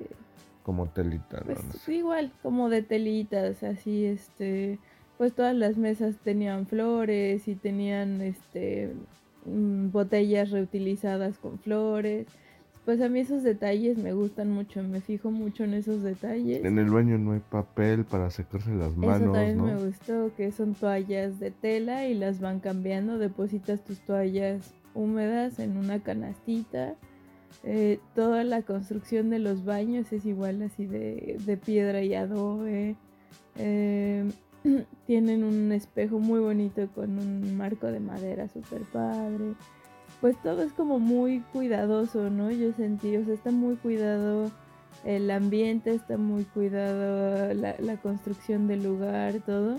Como 0.64 0.88
telita, 0.88 1.38
¿no? 1.40 1.46
pues 1.46 1.64
No 1.64 1.74
sé. 1.74 1.94
igual 1.96 2.32
como 2.44 2.70
de 2.70 2.84
telitas, 2.84 3.64
así 3.64 4.06
este, 4.06 4.78
pues 5.18 5.34
todas 5.34 5.56
las 5.56 5.78
mesas 5.78 6.16
tenían 6.24 6.68
flores 6.68 7.48
y 7.48 7.56
tenían 7.56 8.22
este 8.22 8.94
mm, 9.46 9.92
botellas 9.92 10.52
reutilizadas 10.52 11.38
con 11.38 11.60
flores. 11.60 12.28
Pues 12.86 13.02
a 13.02 13.10
mí 13.10 13.20
esos 13.20 13.44
detalles 13.44 13.98
me 13.98 14.14
gustan 14.14 14.50
mucho, 14.50 14.82
me 14.82 15.00
fijo 15.02 15.30
mucho 15.30 15.64
en 15.64 15.76
esos 15.76 16.02
detalles. 16.02 16.66
En 16.66 16.80
el 16.80 16.90
baño 16.90 17.20
no 17.20 17.34
hay 17.34 17.40
papel 17.40 18.04
para 18.04 18.32
secarse 18.32 18.72
las 18.74 18.94
Eso 18.94 19.00
manos, 19.00 19.34
también 19.34 19.58
¿no? 19.58 19.66
me 19.66 19.76
gustó, 19.76 20.32
que 20.36 20.52
son 20.52 20.74
toallas 20.74 21.40
de 21.40 21.52
tela 21.52 22.08
y 22.08 22.16
las 22.16 22.40
van 22.40 22.60
cambiando, 22.60 23.20
depositas 23.20 23.84
tus 23.84 24.00
toallas 24.00 24.74
húmedas 24.96 25.60
en 25.60 25.78
una 25.78 26.00
canastita. 26.00 26.96
Eh, 27.64 28.00
toda 28.16 28.44
la 28.44 28.62
construcción 28.64 29.30
de 29.30 29.40
los 29.40 29.66
baños 29.66 30.12
es 30.14 30.26
igual 30.26 30.62
así 30.64 30.86
de, 30.86 31.38
de 31.46 31.58
piedra 31.58 32.02
y 32.02 32.16
adobe. 32.16 32.96
Eh, 33.58 34.24
tienen 35.08 35.44
un 35.44 35.72
espejo 35.72 36.20
muy 36.20 36.40
bonito 36.40 36.88
con 36.94 37.18
un 37.20 37.58
marco 37.58 37.88
de 37.88 38.00
madera 38.00 38.48
super 38.48 38.82
padre. 38.84 39.54
Pues 40.22 40.42
todo 40.42 40.62
es 40.64 40.74
como 40.74 41.00
muy 41.00 41.42
cuidadoso, 41.54 42.30
¿no? 42.30 42.52
Yo 42.52 42.74
sentí, 42.74 43.16
o 43.16 43.24
sea, 43.24 43.34
está 43.34 43.52
muy 43.52 43.76
cuidado 43.76 44.52
el 45.06 45.32
ambiente, 45.32 45.94
está 45.94 46.18
muy 46.18 46.44
cuidado 46.44 47.54
la, 47.54 47.76
la 47.80 47.98
construcción 47.98 48.68
del 48.68 48.84
lugar, 48.84 49.36
todo. 49.46 49.78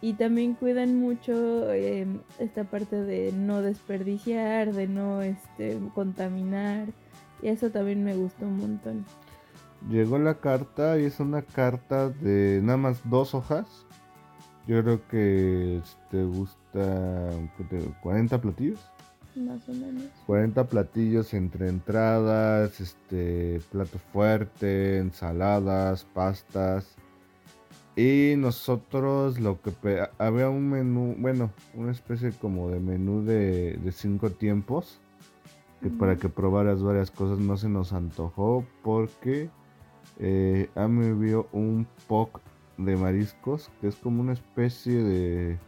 Y 0.00 0.14
también 0.14 0.54
cuidan 0.54 0.96
mucho 0.98 1.72
eh, 1.72 2.06
esta 2.40 2.64
parte 2.64 2.96
de 2.96 3.32
no 3.32 3.62
desperdiciar, 3.62 4.72
de 4.72 4.88
no 4.88 5.22
este, 5.22 5.78
contaminar. 5.94 6.88
Y 7.40 7.48
eso 7.48 7.70
también 7.70 8.02
me 8.02 8.16
gustó 8.16 8.46
un 8.46 8.56
montón. 8.58 9.06
Llegó 9.88 10.18
la 10.18 10.40
carta 10.40 10.98
y 10.98 11.04
es 11.04 11.20
una 11.20 11.42
carta 11.42 12.08
de 12.08 12.60
nada 12.62 12.78
más 12.78 13.08
dos 13.08 13.32
hojas. 13.34 13.86
Yo 14.66 14.80
creo 14.82 15.08
que 15.08 15.80
te 16.10 16.24
gusta 16.24 17.30
¿qué 17.56 17.64
te 17.64 17.76
digo? 17.78 17.94
40 18.02 18.40
platillos. 18.40 18.80
Más 19.34 19.68
o 19.68 19.72
menos. 19.72 20.04
40 20.26 20.64
platillos 20.64 21.34
entre 21.34 21.68
entradas, 21.68 22.80
este 22.80 23.60
plato 23.70 23.98
fuerte, 24.12 24.98
ensaladas, 24.98 26.04
pastas. 26.04 26.94
Y 27.96 28.34
nosotros 28.38 29.40
lo 29.40 29.60
que 29.60 29.72
había 30.18 30.48
un 30.48 30.70
menú, 30.70 31.14
bueno, 31.18 31.50
una 31.74 31.92
especie 31.92 32.30
como 32.32 32.70
de 32.70 32.80
menú 32.80 33.24
de, 33.24 33.78
de 33.82 33.92
cinco 33.92 34.30
tiempos. 34.30 35.00
Que 35.82 35.90
para 35.90 36.16
que 36.16 36.28
probaras 36.28 36.80
varias 36.80 37.10
cosas 37.10 37.40
no 37.40 37.56
se 37.56 37.68
nos 37.68 37.92
antojó 37.92 38.64
porque 38.84 39.50
eh, 40.20 40.70
Ame 40.76 41.12
vio 41.14 41.48
un 41.50 41.88
poc 42.06 42.40
de 42.78 42.96
mariscos 42.96 43.70
que 43.80 43.88
es 43.88 43.96
como 43.96 44.20
una 44.22 44.32
especie 44.32 44.94
de... 45.02 45.58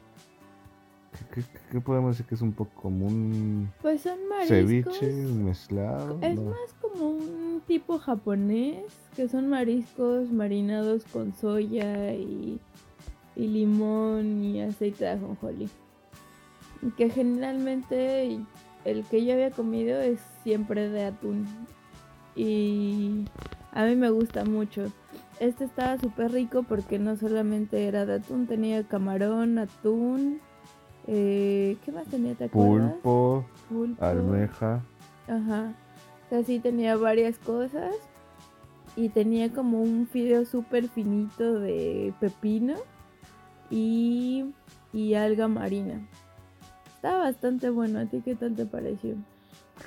¿Qué, 1.32 1.42
qué- 1.42 1.58
qué 1.70 1.80
podemos 1.80 2.10
decir 2.12 2.26
que 2.26 2.34
es 2.34 2.40
un 2.42 2.52
poco 2.52 2.72
como 2.74 3.06
un 3.06 3.70
Pues 3.82 4.00
son 4.02 4.18
mariscos. 4.28 4.98
ceviche 4.98 5.12
mezclado? 5.12 6.18
Es 6.20 6.34
no. 6.34 6.42
más 6.50 6.74
como 6.80 7.10
un 7.10 7.62
tipo 7.68 7.98
japonés, 7.98 8.82
que 9.14 9.28
son 9.28 9.48
mariscos 9.48 10.30
marinados 10.32 11.04
con 11.04 11.32
soya 11.34 12.12
y, 12.14 12.58
y 13.36 13.46
limón 13.46 14.42
y 14.42 14.60
aceite 14.62 15.04
de 15.04 15.10
ajonjolí. 15.12 15.68
Que 16.96 17.08
generalmente 17.10 18.40
el 18.84 19.04
que 19.04 19.24
yo 19.24 19.34
había 19.34 19.52
comido 19.52 20.00
es 20.00 20.18
siempre 20.42 20.88
de 20.88 21.04
atún. 21.04 21.46
Y 22.34 23.24
a 23.72 23.84
mí 23.84 23.94
me 23.94 24.10
gusta 24.10 24.44
mucho. 24.44 24.86
Este 25.40 25.64
estaba 25.64 25.98
súper 25.98 26.32
rico 26.32 26.62
porque 26.62 26.98
no 26.98 27.16
solamente 27.16 27.86
era 27.86 28.06
de 28.06 28.14
atún, 28.14 28.46
tenía 28.46 28.82
camarón, 28.84 29.58
atún. 29.58 30.40
eh, 31.06 31.76
¿Qué 31.84 31.92
más 31.92 32.06
tenía? 32.06 32.34
¿Te? 32.34 32.48
Pulpo, 32.48 33.44
Pulpo. 33.68 34.04
almeja. 34.04 34.82
Ajá. 35.26 35.74
O 36.26 36.28
sea, 36.30 36.44
sí 36.44 36.60
tenía 36.60 36.96
varias 36.96 37.38
cosas. 37.38 37.94
Y 38.96 39.08
tenía 39.08 39.52
como 39.52 39.82
un 39.82 40.06
fideo 40.06 40.44
súper 40.44 40.88
finito 40.88 41.58
de 41.58 42.14
pepino 42.20 42.74
y, 43.68 44.44
y 44.92 45.14
alga 45.14 45.48
marina. 45.48 46.06
Estaba 46.94 47.24
bastante 47.24 47.70
bueno. 47.70 47.98
¿A 47.98 48.06
ti 48.06 48.22
qué 48.24 48.36
tal 48.36 48.54
te 48.54 48.66
pareció? 48.66 49.16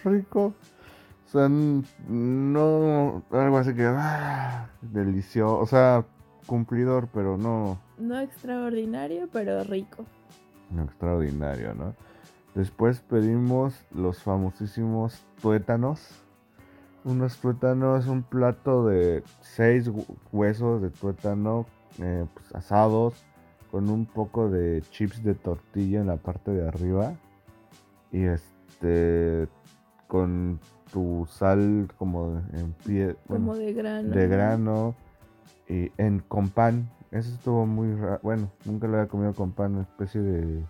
Rico. 0.04 0.54
O 1.28 1.30
sea, 1.30 1.50
no 1.50 3.22
algo 3.32 3.58
así 3.58 3.74
que... 3.74 3.86
ah, 3.86 4.70
delicioso. 4.82 5.60
O 5.60 5.66
sea, 5.66 6.06
cumplidor, 6.46 7.10
pero 7.14 7.38
no... 7.38 7.78
No 7.98 8.18
extraordinario, 8.20 9.28
pero 9.34 9.64
rico. 9.66 10.06
No 10.72 10.84
extraordinario, 10.84 11.74
¿no? 11.76 11.94
Después 12.56 13.02
pedimos 13.02 13.76
los 13.92 14.24
famosísimos 14.24 15.22
tuétanos. 15.42 16.24
Unos 17.04 17.38
tuétanos, 17.38 18.08
un 18.08 18.24
plato 18.24 18.86
de 18.88 19.24
seis 19.42 19.90
hu- 19.90 20.06
huesos 20.32 20.82
de 20.82 20.90
tuétano 20.90 21.66
eh, 22.00 22.26
pues, 22.34 22.56
asados 22.56 23.14
con 23.70 23.90
un 23.90 24.06
poco 24.06 24.50
de 24.50 24.82
chips 24.92 25.24
de 25.24 25.36
tortilla 25.36 26.00
en 26.00 26.08
la 26.08 26.18
parte 26.18 26.52
de 26.52 26.68
arriba. 26.68 27.14
Y 28.12 28.24
este 28.24 29.48
con 30.08 30.60
tu 30.92 31.28
sal 31.30 31.88
como 31.98 32.34
de- 32.34 32.60
en 32.60 32.72
pie, 32.86 33.16
Como 33.28 33.48
bueno, 33.48 33.56
de 33.58 33.74
grano. 33.74 34.10
de 34.16 34.28
¿no? 34.28 34.34
grano 34.36 34.96
y 35.68 35.92
en 35.98 36.20
con 36.20 36.50
pan. 36.50 36.90
Eso 37.12 37.30
estuvo 37.34 37.66
muy 37.66 37.94
raro. 37.96 38.20
Bueno, 38.24 38.52
nunca 38.66 38.88
lo 38.88 38.98
había 38.98 39.08
comido 39.10 39.34
con 39.34 39.52
pan, 39.52 39.74
una 39.74 39.82
especie 39.84 40.22
de 40.22 40.64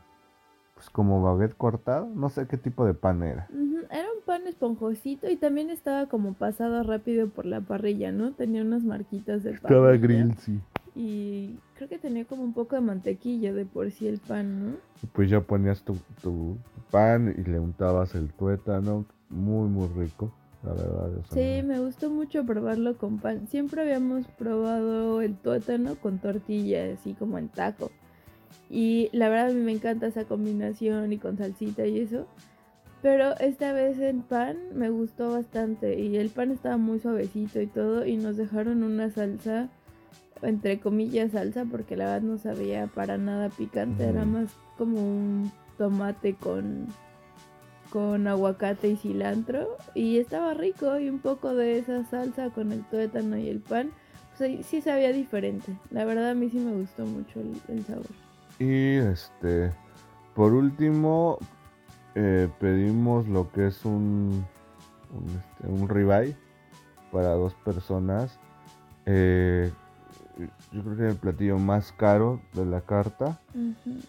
pues 0.75 0.91
como 0.91 1.23
baguette 1.23 1.55
cortado, 1.57 2.07
no 2.13 2.29
sé 2.29 2.45
qué 2.47 2.55
tipo 2.57 2.85
de 2.85 2.93
pan 2.93 3.23
era. 3.23 3.47
Era 3.89 4.05
un 4.15 4.21
pan 4.25 4.45
esponjosito 4.45 5.27
y 5.27 5.35
también 5.35 5.71
estaba 5.71 6.05
como 6.07 6.33
pasado 6.33 6.83
rápido 6.83 7.29
por 7.29 7.47
la 7.47 7.61
parrilla, 7.61 8.11
¿no? 8.11 8.33
Tenía 8.33 8.61
unas 8.61 8.83
marquitas 8.83 9.43
de 9.43 9.51
Estaba 9.51 9.87
parrilla. 9.87 10.01
grill, 10.07 10.35
sí. 10.37 10.59
Y 10.93 11.57
creo 11.75 11.89
que 11.89 11.97
tenía 11.97 12.25
como 12.25 12.43
un 12.43 12.53
poco 12.53 12.75
de 12.75 12.81
mantequilla 12.81 13.53
de 13.53 13.65
por 13.65 13.89
sí 13.91 14.07
el 14.07 14.19
pan, 14.19 14.65
¿no? 14.65 14.71
Y 15.01 15.07
pues 15.07 15.29
ya 15.31 15.41
ponías 15.41 15.81
tu, 15.83 15.95
tu 16.21 16.57
pan 16.91 17.33
y 17.35 17.43
le 17.49 17.59
untabas 17.59 18.13
el 18.13 18.31
tuétano, 18.33 19.05
muy 19.29 19.67
muy 19.69 19.87
rico, 19.87 20.31
la 20.63 20.73
verdad. 20.73 21.09
Sí, 21.31 21.61
me 21.63 21.79
gustó 21.79 22.09
mucho 22.09 22.45
probarlo 22.45 22.97
con 22.97 23.19
pan. 23.19 23.47
Siempre 23.47 23.81
habíamos 23.81 24.27
probado 24.27 25.21
el 25.21 25.35
tuétano 25.35 25.95
con 25.95 26.19
tortilla, 26.19 26.93
así 26.93 27.13
como 27.13 27.37
en 27.37 27.49
taco. 27.49 27.91
Y 28.69 29.09
la 29.13 29.29
verdad 29.29 29.47
a 29.47 29.53
mí 29.53 29.61
me 29.61 29.71
encanta 29.71 30.07
esa 30.07 30.25
combinación 30.25 31.13
y 31.13 31.17
con 31.17 31.37
salsita 31.37 31.85
y 31.85 31.99
eso. 31.99 32.27
Pero 33.01 33.37
esta 33.37 33.73
vez 33.73 33.99
en 33.99 34.21
pan 34.21 34.57
me 34.73 34.89
gustó 34.89 35.31
bastante 35.31 35.99
y 35.99 36.17
el 36.17 36.29
pan 36.29 36.51
estaba 36.51 36.77
muy 36.77 36.99
suavecito 36.99 37.61
y 37.61 37.67
todo 37.67 38.05
y 38.05 38.17
nos 38.17 38.37
dejaron 38.37 38.83
una 38.83 39.11
salsa, 39.11 39.69
entre 40.41 40.79
comillas 40.79 41.31
salsa, 41.31 41.65
porque 41.65 41.95
la 41.95 42.05
verdad 42.05 42.21
no 42.21 42.37
sabía 42.39 42.87
para 42.87 43.17
nada 43.17 43.49
picante, 43.49 44.03
era 44.03 44.25
más 44.25 44.51
como 44.77 44.99
un 44.99 45.51
tomate 45.77 46.33
con, 46.33 46.87
con 47.97 48.27
aguacate 48.27 48.89
y 48.89 48.95
cilantro 48.95 49.75
y 49.95 50.19
estaba 50.19 50.53
rico 50.53 50.99
y 50.99 51.09
un 51.09 51.17
poco 51.17 51.55
de 51.55 51.79
esa 51.79 52.03
salsa 52.03 52.51
con 52.51 52.71
el 52.71 52.83
tuétano 52.83 53.39
y 53.39 53.49
el 53.49 53.59
pan, 53.59 53.89
pues 54.29 54.41
ahí 54.41 54.61
sí 54.61 54.81
sabía 54.81 55.11
diferente. 55.11 55.75
La 55.89 56.05
verdad 56.05 56.29
a 56.29 56.33
mí 56.35 56.47
sí 56.51 56.59
me 56.59 56.75
gustó 56.75 57.07
mucho 57.07 57.39
el, 57.39 57.59
el 57.69 57.83
sabor. 57.85 58.05
Y 58.59 58.97
este, 58.97 59.73
por 60.35 60.53
último, 60.53 61.39
eh, 62.13 62.47
pedimos 62.59 63.27
lo 63.27 63.51
que 63.51 63.65
es 63.65 63.83
un, 63.83 64.45
un, 65.11 65.25
este, 65.35 65.67
un 65.67 65.89
ribeye 65.89 66.35
para 67.11 67.29
dos 67.29 67.55
personas. 67.65 68.39
Eh, 69.07 69.71
yo 70.71 70.83
creo 70.83 70.95
que 70.95 71.01
era 71.01 71.11
el 71.13 71.17
platillo 71.17 71.57
más 71.57 71.91
caro 71.93 72.41
de 72.53 72.63
la 72.63 72.81
carta, 72.81 73.39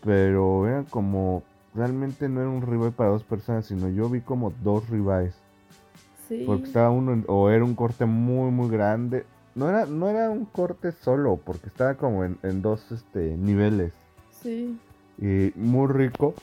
pero 0.05 0.61
vean 0.61 0.85
como 0.85 1.43
realmente 1.79 2.29
no 2.29 2.41
era 2.41 2.51
un 2.51 2.61
ribeye 2.63 2.91
para 2.91 3.11
dos 3.11 3.23
personas, 3.25 3.67
sino 3.67 3.89
yo 3.89 4.11
vi 4.11 4.21
como 4.21 4.53
dos 4.63 4.91
ribeyes. 4.91 5.35
Sí. 6.29 6.43
Porque 6.47 6.65
estaba 6.65 6.91
uno, 6.91 7.13
en- 7.13 7.25
o 7.29 7.49
era 7.49 7.65
un 7.65 7.75
corte 7.75 8.05
muy, 8.05 8.51
muy 8.51 8.69
grande. 8.69 9.25
No 9.55 9.69
era, 9.69 9.87
no 9.87 10.09
era 10.09 10.29
un 10.31 10.45
corte 10.45 10.93
solo, 10.93 11.37
porque 11.43 11.69
estaba 11.69 11.95
como 11.95 12.25
en, 12.25 12.37
en 12.43 12.61
dos 12.61 12.93
este, 12.93 13.37
niveles. 13.37 13.93
Sí. 14.43 14.79
Y 15.19 15.53
muy 15.57 15.87
rico. 15.89 16.35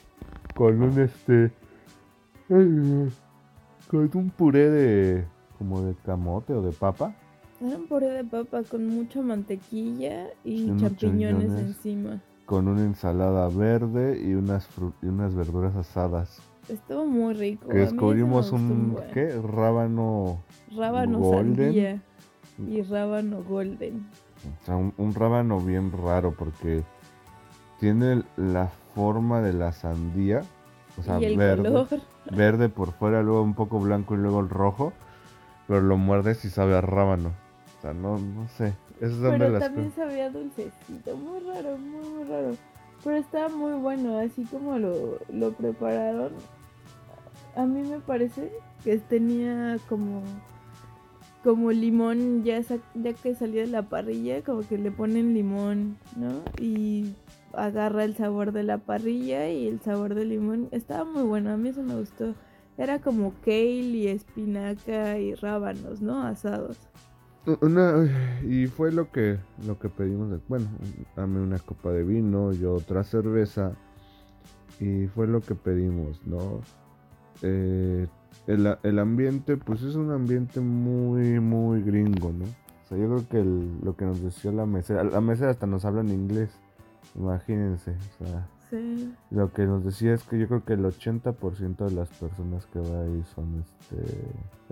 Con 0.54 0.82
un 0.82 0.98
este. 1.00 1.52
Con 2.48 4.10
un 4.14 4.30
puré 4.30 4.70
de. 4.70 5.24
como 5.58 5.82
de 5.82 5.94
camote 6.04 6.52
o 6.52 6.62
de 6.62 6.72
papa. 6.72 7.14
Era 7.60 7.76
un 7.76 7.86
puré 7.86 8.08
de 8.08 8.24
papa 8.24 8.62
con 8.64 8.86
mucha 8.86 9.22
mantequilla 9.22 10.26
y 10.44 10.66
champiñones 10.78 10.90
champiñones. 10.90 11.60
encima. 11.60 12.20
Con 12.46 12.68
una 12.68 12.82
ensalada 12.82 13.48
verde 13.48 14.20
y 14.22 14.34
unas, 14.34 14.68
y 15.02 15.06
unas 15.06 15.34
verduras 15.34 15.74
asadas. 15.76 16.40
Estuvo 16.68 17.04
muy 17.06 17.34
rico. 17.34 17.68
Que 17.68 17.78
descubrimos 17.78 18.52
un. 18.52 18.96
¿qué? 19.12 19.32
Rábano, 19.42 20.38
Rábano 20.76 21.18
golden. 21.18 21.56
sandía 21.56 22.02
y 22.58 22.82
rábano 22.82 23.42
golden. 23.42 24.06
o 24.62 24.64
sea, 24.64 24.76
un, 24.76 24.94
un 24.96 25.14
rábano 25.14 25.60
bien 25.60 25.92
raro 25.92 26.34
porque 26.36 26.82
tiene 27.78 28.22
la 28.36 28.68
forma 28.94 29.40
de 29.42 29.52
la 29.52 29.72
sandía, 29.72 30.42
o 30.98 31.02
sea, 31.02 31.20
y 31.20 31.26
el 31.26 31.36
verde, 31.36 31.68
color. 31.68 31.88
verde 32.30 32.68
por 32.68 32.92
fuera, 32.92 33.22
luego 33.22 33.42
un 33.42 33.54
poco 33.54 33.78
blanco 33.78 34.14
y 34.14 34.18
luego 34.18 34.40
el 34.40 34.48
rojo, 34.48 34.92
pero 35.68 35.80
lo 35.82 35.96
muerdes 35.98 36.44
y 36.44 36.48
sabe 36.50 36.74
a 36.76 36.80
rábano. 36.80 37.32
O 37.78 37.82
sea, 37.82 37.92
no, 37.92 38.18
no 38.18 38.48
sé. 38.48 38.72
Esas 39.00 39.18
son 39.18 39.22
de 39.32 39.38
Pero 39.38 39.50
las 39.52 39.62
también 39.62 39.90
cosas. 39.90 40.08
sabía 40.08 40.30
dulcecito, 40.30 41.16
muy 41.16 41.40
raro, 41.40 41.76
muy, 41.78 42.08
muy 42.08 42.24
raro. 42.24 42.52
Pero 43.04 43.16
estaba 43.16 43.48
muy 43.48 43.72
bueno, 43.80 44.18
así 44.18 44.44
como 44.44 44.78
lo, 44.78 45.18
lo 45.30 45.52
prepararon. 45.52 46.32
A 47.54 47.64
mí 47.66 47.82
me 47.82 48.00
parece 48.00 48.50
que 48.84 48.98
tenía 48.98 49.78
como 49.88 50.22
como 51.44 51.70
limón 51.70 52.42
ya, 52.42 52.60
sa- 52.64 52.78
ya 52.94 53.12
que 53.12 53.34
salió 53.36 53.60
de 53.60 53.68
la 53.68 53.82
parrilla, 53.82 54.42
como 54.42 54.62
que 54.66 54.78
le 54.78 54.90
ponen 54.90 55.32
limón, 55.32 55.96
¿no? 56.16 56.42
Y 56.60 57.14
agarra 57.52 58.02
el 58.02 58.16
sabor 58.16 58.50
de 58.50 58.64
la 58.64 58.78
parrilla 58.78 59.48
y 59.48 59.68
el 59.68 59.80
sabor 59.80 60.14
del 60.16 60.30
limón. 60.30 60.68
Estaba 60.72 61.04
muy 61.04 61.22
bueno, 61.22 61.52
a 61.52 61.56
mí 61.56 61.68
eso 61.68 61.84
me 61.84 61.94
gustó. 61.94 62.34
Era 62.78 63.00
como 63.00 63.32
kale 63.44 63.62
y 63.62 64.08
espinaca 64.08 65.18
y 65.18 65.34
rábanos, 65.34 66.02
¿no? 66.02 66.20
Asados. 66.24 66.78
Una, 67.60 68.04
y 68.44 68.66
fue 68.66 68.92
lo 68.92 69.10
que 69.10 69.38
lo 69.66 69.78
que 69.78 69.88
pedimos. 69.88 70.40
bueno, 70.48 70.66
dame 71.16 71.40
una 71.40 71.58
copa 71.58 71.90
de 71.92 72.02
vino, 72.04 72.52
yo 72.52 72.74
otra 72.74 73.04
cerveza. 73.04 73.72
Y 74.80 75.06
fue 75.06 75.26
lo 75.26 75.40
que 75.40 75.54
pedimos, 75.54 76.20
¿no? 76.26 76.60
Eh, 77.42 78.06
el, 78.46 78.76
el 78.82 78.98
ambiente, 78.98 79.56
pues 79.56 79.82
es 79.82 79.94
un 79.94 80.10
ambiente 80.10 80.60
muy, 80.60 81.40
muy 81.40 81.82
gringo, 81.82 82.30
¿no? 82.32 82.44
O 82.44 82.88
sea, 82.88 82.98
yo 82.98 83.06
creo 83.08 83.28
que 83.28 83.40
el- 83.40 83.78
lo 83.82 83.96
que 83.96 84.04
nos 84.04 84.22
decía 84.22 84.52
la 84.52 84.66
mesera, 84.66 85.02
la 85.02 85.20
mesera 85.20 85.50
hasta 85.50 85.66
nos 85.66 85.84
habla 85.86 86.02
en 86.02 86.10
inglés, 86.10 86.50
imagínense. 87.14 87.92
O 88.20 88.24
sea, 88.24 88.48
Sí. 88.70 89.14
lo 89.30 89.52
que 89.52 89.64
nos 89.64 89.84
decía 89.84 90.12
es 90.12 90.24
que 90.24 90.38
yo 90.38 90.46
creo 90.48 90.64
que 90.64 90.74
el 90.74 90.84
80% 90.84 91.84
de 91.86 91.92
las 91.92 92.08
personas 92.10 92.66
que 92.66 92.80
va 92.80 93.00
ahí 93.02 93.24
son 93.34 93.60
este, 93.60 94.04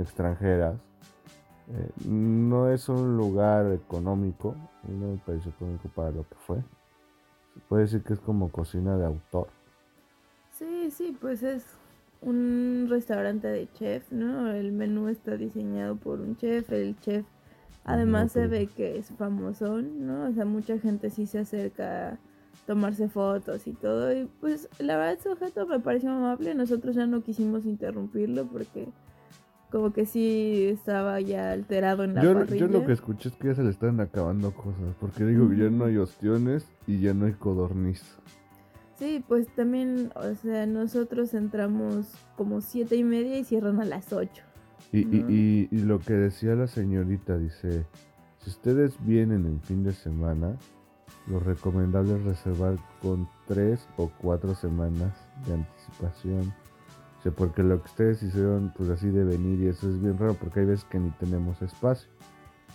extranjeras. 0.03 0.75
Eh, 1.73 1.91
no 2.07 2.71
es 2.71 2.89
un 2.89 3.17
lugar 3.17 3.73
económico, 3.73 4.55
no 4.87 5.13
me 5.13 5.17
pareció 5.19 5.51
económico 5.51 5.89
para 5.95 6.11
lo 6.11 6.25
que 6.25 6.37
fue. 6.47 6.59
Se 7.55 7.61
puede 7.69 7.83
decir 7.83 8.03
que 8.03 8.13
es 8.13 8.21
como 8.21 8.51
cocina 8.51 8.97
de 8.97 9.07
autor. 9.07 9.49
Sí, 10.51 10.91
sí, 10.91 11.17
pues 11.21 11.43
es 11.43 11.65
un 12.21 12.87
restaurante 12.89 13.49
de 13.49 13.69
chef, 13.73 14.11
¿no? 14.13 14.51
El 14.51 14.73
menú 14.73 15.09
está 15.09 15.37
diseñado 15.37 15.97
por 15.97 16.21
un 16.21 16.37
chef, 16.37 16.71
el 16.73 16.99
chef 17.01 17.25
además 17.85 18.33
se 18.33 18.47
ve 18.47 18.67
que 18.67 18.99
es 18.99 19.09
famosón, 19.19 20.07
¿no? 20.07 20.29
O 20.29 20.33
sea, 20.33 20.45
mucha 20.45 20.79
gente 20.79 21.11
sí 21.11 21.27
se 21.27 21.41
acerca 21.41 22.11
a 22.11 22.19
tomarse 22.67 23.09
fotos 23.09 23.67
y 23.67 23.73
todo 23.73 24.13
y 24.15 24.27
pues 24.41 24.69
la 24.79 24.97
verdad 24.97 25.19
su 25.23 25.31
sujeto 25.31 25.67
me 25.67 25.81
pareció 25.81 26.11
amable, 26.11 26.55
nosotros 26.55 26.97
ya 26.97 27.07
no 27.07 27.23
quisimos 27.23 27.67
interrumpirlo 27.67 28.47
porque 28.47 28.89
como 29.75 29.93
que 29.93 30.07
sí 30.07 30.67
estaba 30.69 31.21
ya 31.21 31.51
alterado 31.51 32.05
en 32.05 32.15
la 32.15 32.23
Yo, 32.23 32.33
parrilla. 32.35 32.59
yo 32.59 32.69
lo 32.69 32.87
que 32.87 32.93
escuché 32.93 33.29
es 33.31 33.35
que 33.35 33.49
ya 33.49 33.57
se 33.57 33.65
le 33.65 33.71
están 33.71 33.99
acabando 33.99 34.53
cosas, 34.55 34.95
porque 35.01 35.25
digo 35.25 35.51
que 35.51 35.57
ya 35.57 35.69
no 35.69 35.87
hay 35.87 35.97
ostiones 35.97 36.65
y 36.87 37.01
ya 37.01 37.13
no 37.13 37.27
hay 37.27 37.33
codorniz. 37.33 38.01
Sí, 38.97 39.25
pues 39.27 39.49
también, 39.57 40.13
o 40.15 40.33
sea, 40.37 40.65
nosotros 40.67 41.35
entramos 41.35 42.07
como 42.37 42.61
siete 42.61 42.95
y 42.95 43.03
media 43.03 43.37
y 43.37 43.43
cierran 43.43 43.81
a 43.81 43.85
las 43.85 44.13
ocho. 44.13 44.45
Y, 44.93 45.01
y- 45.01 45.25
y- 45.29 45.69
y 45.73 45.81
lo 45.81 45.99
que 45.99 46.13
decía 46.13 46.55
la 46.55 46.69
señorita, 46.69 47.37
dice, 47.37 47.85
si 48.39 48.51
ustedes 48.51 48.95
vienen 49.05 49.45
en 49.45 49.61
fin 49.61 49.83
de 49.83 49.93
semana, 49.93 50.57
lo 51.27 51.41
recomendable 51.41 52.15
es 52.15 52.23
reservar 52.23 52.77
con 53.03 53.29
tres 53.49 53.89
o 53.97 54.09
cuatro 54.23 54.55
semanas 54.55 55.13
de 55.49 55.55
anticipación. 55.55 56.55
Sea, 57.25 57.33
porque 57.33 57.63
lo 57.63 57.81
que 57.81 57.87
ustedes 57.87 58.23
hicieron, 58.23 58.71
pues 58.77 58.91
así 58.91 59.09
de 59.09 59.25
venir 59.25 59.59
y 59.61 59.69
eso 59.69 59.89
es 59.89 59.99
bien 59.99 60.19
raro, 60.19 60.35
porque 60.35 60.61
hay 60.61 60.67
veces 60.67 60.85
que 60.85 60.99
ni 60.99 61.09
tenemos 61.13 61.61
espacio. 61.63 62.11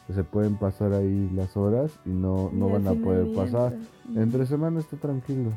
O 0.10 0.14
se 0.14 0.24
pueden 0.24 0.58
pasar 0.58 0.92
ahí 0.92 1.30
las 1.36 1.56
horas 1.56 1.92
y 2.04 2.10
no, 2.10 2.50
no 2.52 2.68
Y 2.68 2.72
van 2.72 2.88
a 2.88 2.94
poder 2.94 3.32
pasar. 3.36 3.78
Entre 4.16 4.48
semana 4.48 4.80
está 4.80 4.98
tranquilo. 4.98 5.52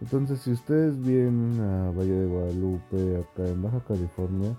Entonces, 0.00 0.40
si 0.40 0.52
ustedes 0.52 0.98
vienen 0.98 1.60
a 1.60 1.90
Valle 1.90 2.14
de 2.14 2.26
Guadalupe, 2.26 3.18
acá 3.18 3.46
en 3.46 3.62
Baja 3.62 3.80
California, 3.86 4.56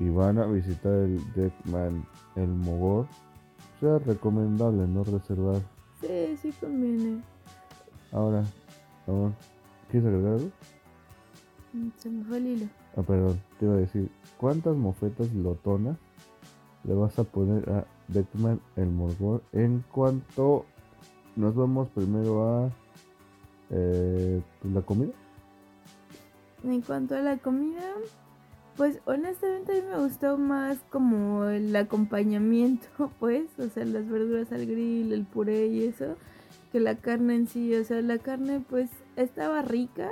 y 0.00 0.08
van 0.08 0.38
a 0.38 0.46
visitar 0.46 0.92
el 0.92 1.20
Deckman, 1.34 2.04
el 2.34 2.48
Mogor, 2.48 3.06
sea 3.78 3.98
recomendable 4.00 4.88
no 4.88 5.04
reservar. 5.04 5.62
Sí, 6.00 6.36
sí 6.36 6.52
conviene. 6.60 7.22
Ahora, 8.10 8.42
amor, 9.06 9.32
¿quieres 9.88 10.08
agregar 10.08 10.32
algo? 10.32 10.50
Mm, 11.74 11.88
Se 11.96 12.10
me 12.10 12.24
fue 12.24 12.38
el 12.38 12.46
hilo. 12.48 12.66
Ah, 12.96 13.02
perdón, 13.02 13.40
te 13.58 13.66
iba 13.66 13.74
a 13.74 13.78
decir, 13.78 14.08
¿cuántas 14.38 14.76
mofetas 14.76 15.32
lotonas 15.34 15.96
le 16.84 16.94
vas 16.94 17.18
a 17.18 17.24
poner 17.24 17.68
a 17.70 17.86
Deckman 18.08 18.60
el 18.76 18.88
Mogor 18.88 19.42
en 19.52 19.84
cuanto 19.90 20.64
nos 21.34 21.54
vamos 21.54 21.88
primero 21.88 22.44
a 22.48 22.70
eh, 23.70 24.40
pues, 24.60 24.74
la 24.74 24.82
comida? 24.82 25.12
En 26.62 26.80
cuanto 26.82 27.16
a 27.16 27.20
la 27.20 27.36
comida, 27.38 27.82
pues 28.76 29.00
honestamente 29.06 29.72
a 29.72 29.74
mí 29.74 29.82
me 29.90 29.98
gustó 29.98 30.38
más 30.38 30.78
como 30.90 31.44
el 31.46 31.74
acompañamiento, 31.74 32.86
pues, 33.18 33.46
o 33.58 33.68
sea, 33.68 33.84
las 33.84 34.08
verduras 34.08 34.52
al 34.52 34.66
grill, 34.66 35.12
el 35.12 35.24
puré 35.24 35.66
y 35.66 35.84
eso, 35.84 36.16
que 36.70 36.80
la 36.80 36.96
carne 36.96 37.34
en 37.34 37.48
sí, 37.48 37.74
o 37.74 37.84
sea, 37.84 38.00
la 38.02 38.18
carne 38.18 38.64
pues 38.68 38.90
estaba 39.16 39.62
rica, 39.62 40.10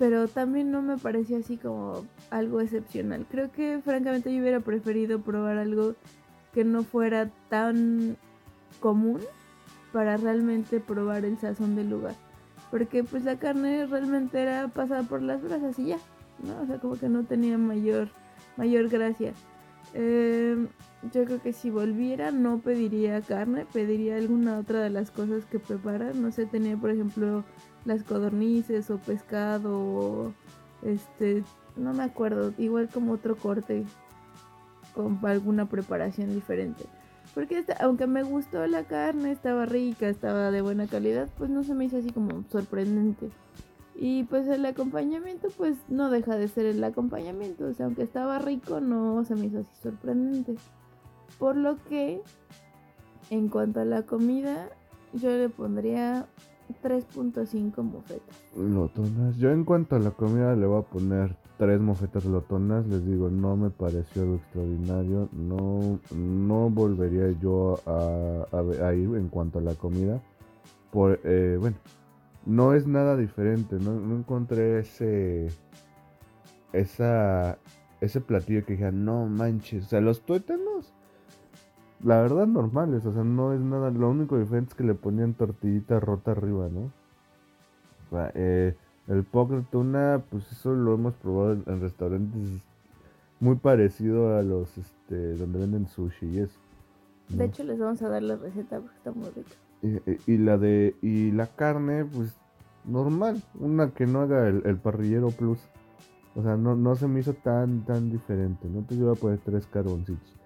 pero 0.00 0.28
también 0.28 0.70
no 0.70 0.80
me 0.80 0.96
pareció 0.96 1.36
así 1.36 1.58
como 1.58 2.06
algo 2.30 2.62
excepcional. 2.62 3.26
Creo 3.30 3.52
que 3.52 3.80
francamente 3.84 4.34
yo 4.34 4.40
hubiera 4.40 4.60
preferido 4.60 5.20
probar 5.20 5.58
algo 5.58 5.94
que 6.54 6.64
no 6.64 6.84
fuera 6.84 7.28
tan 7.50 8.16
común 8.80 9.20
para 9.92 10.16
realmente 10.16 10.80
probar 10.80 11.26
el 11.26 11.36
sazón 11.36 11.76
del 11.76 11.90
lugar. 11.90 12.14
Porque 12.70 13.04
pues 13.04 13.24
la 13.24 13.38
carne 13.38 13.84
realmente 13.84 14.40
era 14.40 14.68
pasada 14.68 15.02
por 15.02 15.20
las 15.20 15.42
brasas 15.42 15.78
y 15.78 15.88
ya, 15.88 15.98
¿no? 16.42 16.62
O 16.62 16.66
sea, 16.66 16.78
como 16.78 16.96
que 16.96 17.10
no 17.10 17.24
tenía 17.24 17.58
mayor, 17.58 18.08
mayor 18.56 18.88
gracia. 18.88 19.34
Eh, 19.92 20.66
yo 21.12 21.24
creo 21.26 21.42
que 21.42 21.52
si 21.52 21.68
volviera 21.68 22.30
no 22.30 22.60
pediría 22.60 23.20
carne, 23.20 23.66
pediría 23.70 24.16
alguna 24.16 24.60
otra 24.60 24.80
de 24.80 24.88
las 24.88 25.10
cosas 25.10 25.44
que 25.44 25.58
preparan. 25.58 26.22
No 26.22 26.32
sé, 26.32 26.46
tenía 26.46 26.78
por 26.78 26.88
ejemplo 26.88 27.44
las 27.84 28.02
codornices 28.02 28.90
o 28.90 28.98
pescado 28.98 29.78
o 29.78 30.32
este, 30.82 31.44
no 31.76 31.92
me 31.92 32.04
acuerdo, 32.04 32.52
igual 32.58 32.88
como 32.88 33.12
otro 33.12 33.36
corte 33.36 33.84
con 34.94 35.18
alguna 35.24 35.68
preparación 35.68 36.34
diferente. 36.34 36.84
Porque 37.34 37.64
aunque 37.78 38.06
me 38.06 38.22
gustó 38.22 38.66
la 38.66 38.84
carne, 38.84 39.30
estaba 39.30 39.64
rica, 39.64 40.08
estaba 40.08 40.50
de 40.50 40.62
buena 40.62 40.86
calidad, 40.86 41.28
pues 41.38 41.48
no 41.48 41.62
se 41.62 41.74
me 41.74 41.84
hizo 41.84 41.98
así 41.98 42.10
como 42.10 42.44
sorprendente. 42.50 43.30
Y 43.94 44.24
pues 44.24 44.48
el 44.48 44.64
acompañamiento 44.66 45.48
pues 45.56 45.76
no 45.88 46.10
deja 46.10 46.36
de 46.36 46.48
ser 46.48 46.66
el 46.66 46.82
acompañamiento, 46.82 47.66
o 47.66 47.74
sea, 47.74 47.86
aunque 47.86 48.02
estaba 48.02 48.38
rico 48.38 48.80
no 48.80 49.24
se 49.24 49.34
me 49.34 49.46
hizo 49.46 49.58
así 49.58 49.70
sorprendente. 49.82 50.56
Por 51.38 51.56
lo 51.56 51.76
que 51.84 52.20
en 53.30 53.48
cuanto 53.48 53.80
a 53.80 53.84
la 53.84 54.02
comida, 54.02 54.68
yo 55.12 55.30
le 55.30 55.48
pondría 55.48 56.26
3.5 56.82 57.82
mofetas. 57.82 58.36
Lotonas. 58.56 59.36
Yo 59.36 59.50
en 59.50 59.64
cuanto 59.64 59.96
a 59.96 59.98
la 59.98 60.10
comida 60.10 60.54
le 60.54 60.66
voy 60.66 60.80
a 60.80 60.86
poner 60.86 61.36
tres 61.58 61.80
mofetas 61.80 62.24
lotonas. 62.24 62.86
Les 62.86 63.04
digo, 63.04 63.30
no 63.30 63.56
me 63.56 63.70
pareció 63.70 64.22
algo 64.22 64.36
extraordinario. 64.36 65.28
No, 65.32 66.00
no 66.14 66.70
volvería 66.70 67.30
yo 67.40 67.80
a, 67.86 68.92
ir 68.94 69.16
en 69.16 69.28
cuanto 69.28 69.58
a 69.58 69.62
la 69.62 69.74
comida. 69.74 70.22
Por, 70.90 71.20
eh, 71.24 71.56
bueno, 71.60 71.76
no 72.46 72.74
es 72.74 72.86
nada 72.86 73.16
diferente. 73.16 73.76
No, 73.76 73.92
no 73.92 74.16
encontré 74.16 74.80
ese, 74.80 75.48
esa, 76.72 77.58
ese 78.00 78.20
platillo 78.20 78.64
que 78.64 78.74
dije, 78.74 78.92
no 78.92 79.26
manches. 79.26 79.86
O 79.86 79.88
sea, 79.88 80.00
los 80.00 80.22
tuétanos, 80.22 80.92
la 82.02 82.20
verdad, 82.22 82.46
normales. 82.46 83.04
O 83.06 83.12
sea, 83.12 83.24
no 83.24 83.52
es 83.52 83.60
nada. 83.60 83.90
Lo 83.90 84.10
único 84.10 84.38
diferente 84.38 84.70
es 84.70 84.74
que 84.74 84.84
le 84.84 84.94
ponían 84.94 85.34
tortillita 85.34 86.00
rota 86.00 86.32
arriba, 86.32 86.68
¿no? 86.68 86.90
O 88.06 88.16
sea, 88.16 88.32
eh, 88.34 88.74
el 89.08 89.24
poker 89.24 89.64
tuna, 89.70 90.22
pues 90.30 90.50
eso 90.52 90.74
lo 90.74 90.94
hemos 90.94 91.14
probado 91.14 91.52
en, 91.52 91.64
en 91.66 91.80
restaurantes 91.80 92.62
muy 93.40 93.56
parecido 93.56 94.36
a 94.36 94.42
los 94.42 94.76
este 94.76 95.34
donde 95.34 95.58
venden 95.60 95.88
sushi 95.88 96.26
y 96.26 96.38
eso. 96.40 96.58
De 97.30 97.44
hecho, 97.44 97.64
les 97.64 97.78
vamos 97.78 98.02
a 98.02 98.08
dar 98.08 98.22
la 98.22 98.36
receta 98.36 98.80
porque 98.80 98.96
está 98.96 99.12
muy 99.12 99.28
rica. 99.30 99.54
Y, 100.26 100.32
y 100.32 100.38
la 100.38 100.58
de 100.58 100.94
y 101.00 101.30
la 101.30 101.46
carne, 101.46 102.04
pues 102.04 102.36
normal, 102.84 103.42
una 103.58 103.90
que 103.90 104.06
no 104.06 104.20
haga 104.20 104.48
el, 104.48 104.62
el 104.66 104.76
parrillero 104.76 105.30
plus. 105.30 105.58
O 106.34 106.42
sea, 106.42 106.56
no, 106.56 106.76
no 106.76 106.94
se 106.96 107.08
me 107.08 107.20
hizo 107.20 107.34
tan 107.34 107.84
tan 107.84 108.10
diferente, 108.10 108.68
no 108.68 108.82
te 108.82 108.94
iba 108.94 109.12
a 109.12 109.16
poner 109.16 109.38
tres 109.38 109.66
carboncitos. 109.66 110.39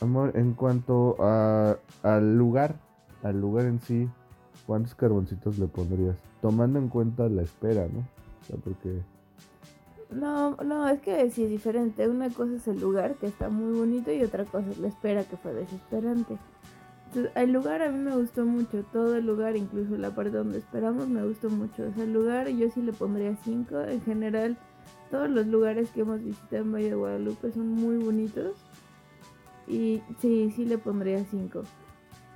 Amor, 0.00 0.32
en 0.36 0.54
cuanto 0.54 1.16
a, 1.20 1.76
al 2.02 2.36
lugar, 2.38 2.76
al 3.22 3.40
lugar 3.40 3.66
en 3.66 3.80
sí, 3.80 4.08
¿cuántos 4.66 4.94
carboncitos 4.94 5.58
le 5.58 5.66
pondrías? 5.66 6.16
Tomando 6.40 6.78
en 6.78 6.88
cuenta 6.88 7.28
la 7.28 7.42
espera, 7.42 7.88
¿no? 7.92 8.00
O 8.00 8.44
sea, 8.46 8.56
porque 8.62 9.02
No, 10.12 10.54
no, 10.56 10.88
es 10.88 11.00
que 11.00 11.28
sí 11.30 11.44
es 11.44 11.50
diferente. 11.50 12.08
Una 12.08 12.30
cosa 12.30 12.54
es 12.54 12.68
el 12.68 12.80
lugar, 12.80 13.16
que 13.16 13.26
está 13.26 13.48
muy 13.48 13.76
bonito, 13.76 14.12
y 14.12 14.22
otra 14.22 14.44
cosa 14.44 14.70
es 14.70 14.78
la 14.78 14.88
espera, 14.88 15.24
que 15.24 15.36
fue 15.36 15.52
desesperante. 15.52 16.38
Entonces, 17.08 17.32
el 17.34 17.52
lugar 17.52 17.82
a 17.82 17.90
mí 17.90 17.98
me 17.98 18.14
gustó 18.14 18.44
mucho, 18.44 18.84
todo 18.92 19.16
el 19.16 19.26
lugar, 19.26 19.56
incluso 19.56 19.96
la 19.96 20.14
parte 20.14 20.36
donde 20.36 20.58
esperamos, 20.58 21.08
me 21.08 21.24
gustó 21.24 21.50
mucho. 21.50 21.88
O 21.88 21.92
sea, 21.94 22.04
el 22.04 22.12
lugar 22.12 22.48
yo 22.48 22.70
sí 22.70 22.82
le 22.82 22.92
pondría 22.92 23.34
5. 23.44 23.80
En 23.80 24.02
general, 24.02 24.58
todos 25.10 25.28
los 25.28 25.46
lugares 25.46 25.90
que 25.90 26.02
hemos 26.02 26.22
visitado 26.22 26.62
en 26.62 26.72
Valle 26.72 26.90
de 26.90 26.94
Guadalupe 26.94 27.50
son 27.50 27.68
muy 27.68 27.96
bonitos. 27.96 28.52
Y 29.68 30.02
sí, 30.20 30.50
sí 30.56 30.64
le 30.64 30.78
pondría 30.78 31.24
5. 31.24 31.62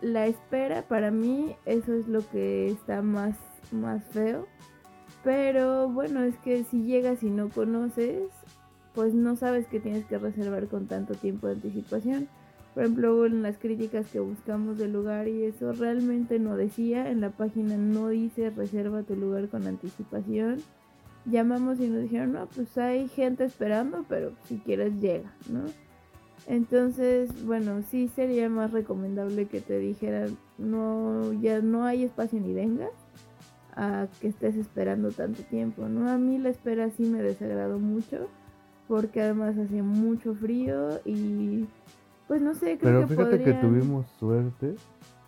La 0.03 0.27
espera, 0.27 0.83
para 0.83 1.11
mí, 1.11 1.57
eso 1.65 1.95
es 1.95 2.09
lo 2.09 2.29
que 2.29 2.69
está 2.69 3.03
más, 3.03 3.37
más 3.71 4.05
feo. 4.07 4.47
Pero 5.25 5.89
bueno, 5.89 6.23
es 6.23 6.37
que 6.39 6.65
si 6.65 6.83
llegas 6.83 7.23
y 7.23 7.31
no 7.31 7.49
conoces, 7.49 8.25
pues 8.95 9.15
no 9.15 9.37
sabes 9.37 9.67
que 9.67 9.81
tienes 9.81 10.05
que 10.07 10.19
reservar 10.19 10.67
con 10.69 10.87
tanto 10.87 11.15
tiempo 11.15 11.47
de 11.47 11.55
anticipación. 11.55 12.29
Por 12.75 12.85
ejemplo, 12.85 13.27
en 13.27 13.43
las 13.43 13.59
críticas 13.59 14.11
que 14.11 14.19
buscamos 14.19 14.79
del 14.79 14.93
lugar 14.93 15.29
y 15.29 15.45
eso 15.45 15.73
realmente 15.73 16.39
no 16.39 16.57
decía, 16.57 17.11
en 17.11 17.21
la 17.21 17.31
página 17.31 17.77
no 17.77 18.09
dice 18.09 18.51
reserva 18.51 19.03
tu 19.03 19.15
lugar 19.15 19.49
con 19.49 19.67
anticipación. 19.67 20.57
Llamamos 21.27 21.79
y 21.81 21.89
nos 21.89 22.03
dijeron, 22.03 22.33
no, 22.33 22.47
pues 22.47 22.77
hay 22.79 23.09
gente 23.09 23.45
esperando, 23.45 24.05
pero 24.09 24.33
si 24.47 24.59
quieres 24.59 24.99
llega, 25.01 25.33
¿no? 25.51 25.65
Entonces, 26.47 27.31
bueno, 27.47 27.83
sí 27.83 28.09
sería 28.09 28.49
más 28.49 28.73
recomendable 28.73 29.47
que 29.47 29.61
te 29.61 29.79
dijeran, 29.79 30.37
no, 30.59 31.33
ya 31.35 31.61
no 31.61 31.85
hay 31.85 32.05
espacio 32.05 32.41
ni 32.41 32.53
vengas 32.53 32.91
a 33.75 34.07
que 34.21 34.29
estés 34.29 34.57
esperando 34.57 35.11
tanto 35.13 35.43
tiempo, 35.45 35.89
¿no? 35.89 36.11
A 36.11 36.19
mí 36.19 36.39
la 36.39 36.51
espera 36.51 36.91
sí 36.91 37.05
me 37.05 37.23
desagradó 37.23 37.79
mucho 37.79 38.29
porque 38.89 39.23
además 39.23 39.57
hacía 39.57 39.83
mucho 39.83 40.35
frío 40.35 41.01
y 41.05 41.67
pues 42.29 42.43
no 42.43 42.55
sé, 42.55 42.77
creo 42.79 42.79
Pero 42.79 43.01
que 43.09 43.15
fíjate 43.15 43.43
que 43.45 43.55
tuvimos 43.55 44.07
suerte 44.19 44.75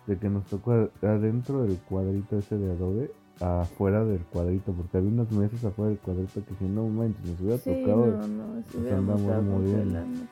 de 0.07 0.17
que 0.19 0.29
nos 0.29 0.45
tocó 0.45 0.71
ad- 0.73 0.89
adentro 1.01 1.63
del 1.63 1.77
cuadrito 1.77 2.37
ese 2.37 2.57
de 2.57 2.71
adobe, 2.71 3.11
afuera 3.39 4.03
del 4.05 4.19
cuadrito, 4.25 4.71
porque 4.73 4.97
había 4.97 5.09
unas 5.09 5.31
mesas 5.31 5.63
afuera 5.65 5.89
del 5.89 5.99
cuadrito 5.99 6.43
que 6.45 6.53
si 6.59 6.65
no 6.65 6.87
manches, 6.87 7.25
nos 7.25 7.41
hubiera 7.41 7.57
Sí, 7.57 7.71
tocado. 7.81 8.05
no, 8.11 8.27
no, 8.27 8.63
si 8.69 8.77
hubiéramos 8.77 9.21
andamos 9.21 9.43
muy 9.43 9.63
bien. 9.65 10.27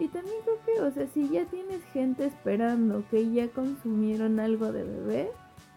Y 0.00 0.08
también 0.08 0.36
creo 0.44 0.56
que, 0.64 0.82
o 0.82 0.90
sea, 0.90 1.06
si 1.08 1.28
ya 1.28 1.44
tienes 1.44 1.84
gente 1.92 2.24
esperando 2.24 3.04
que 3.10 3.30
ya 3.30 3.48
consumieron 3.48 4.40
algo 4.40 4.72
de 4.72 4.82
bebé, 4.82 5.30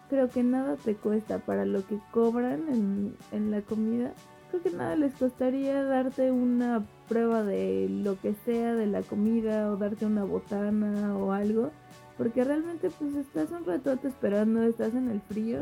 creo 0.08 0.28
que 0.30 0.42
nada 0.42 0.76
te 0.76 0.94
cuesta 0.96 1.38
para 1.38 1.64
lo 1.66 1.86
que 1.86 1.98
cobran 2.10 2.68
en, 2.68 3.14
en 3.32 3.50
la 3.50 3.60
comida. 3.62 4.12
Creo 4.50 4.62
que 4.62 4.70
nada 4.70 4.96
les 4.96 5.14
costaría 5.14 5.82
darte 5.84 6.30
una 6.32 6.84
prueba 7.08 7.42
de 7.42 7.88
lo 7.90 8.18
que 8.20 8.34
sea 8.46 8.74
de 8.74 8.86
la 8.86 9.02
comida 9.02 9.70
o 9.70 9.76
darte 9.76 10.06
una 10.06 10.24
botana 10.24 11.16
o 11.18 11.32
algo. 11.32 11.70
Porque 12.16 12.44
realmente 12.44 12.90
pues 12.90 13.14
estás 13.16 13.50
un 13.50 13.64
ratote 13.66 14.08
esperando, 14.08 14.62
estás 14.62 14.94
en 14.94 15.10
el 15.10 15.20
frío. 15.20 15.58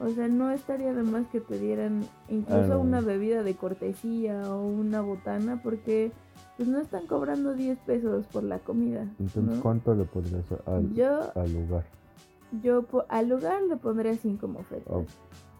O 0.00 0.08
sea, 0.10 0.26
no 0.28 0.50
estaría 0.50 0.92
de 0.92 1.04
más 1.04 1.26
que 1.28 1.40
te 1.40 1.56
dieran 1.58 2.04
incluso 2.28 2.64
Ah, 2.64 2.66
no. 2.76 2.80
una 2.80 3.00
bebida 3.00 3.44
de 3.44 3.54
cortesía 3.54 4.42
o 4.52 4.66
una 4.66 5.00
botana 5.00 5.60
porque 5.62 6.10
pues 6.56 6.68
no 6.68 6.78
están 6.80 7.06
cobrando 7.06 7.54
10 7.54 7.78
pesos 7.80 8.26
por 8.26 8.44
la 8.44 8.58
comida. 8.58 9.02
Entonces, 9.18 9.42
¿no? 9.42 9.60
¿cuánto 9.60 9.94
le 9.94 10.04
pondrías 10.04 10.44
al, 10.66 10.92
Yo, 10.94 11.32
al 11.34 11.52
lugar? 11.52 11.84
yo 12.62 12.84
al 13.08 13.28
lugar 13.28 13.62
le 13.62 13.76
pondría 13.76 14.14
5 14.14 14.46
mofetas. 14.46 14.86
Oh. 14.92 15.04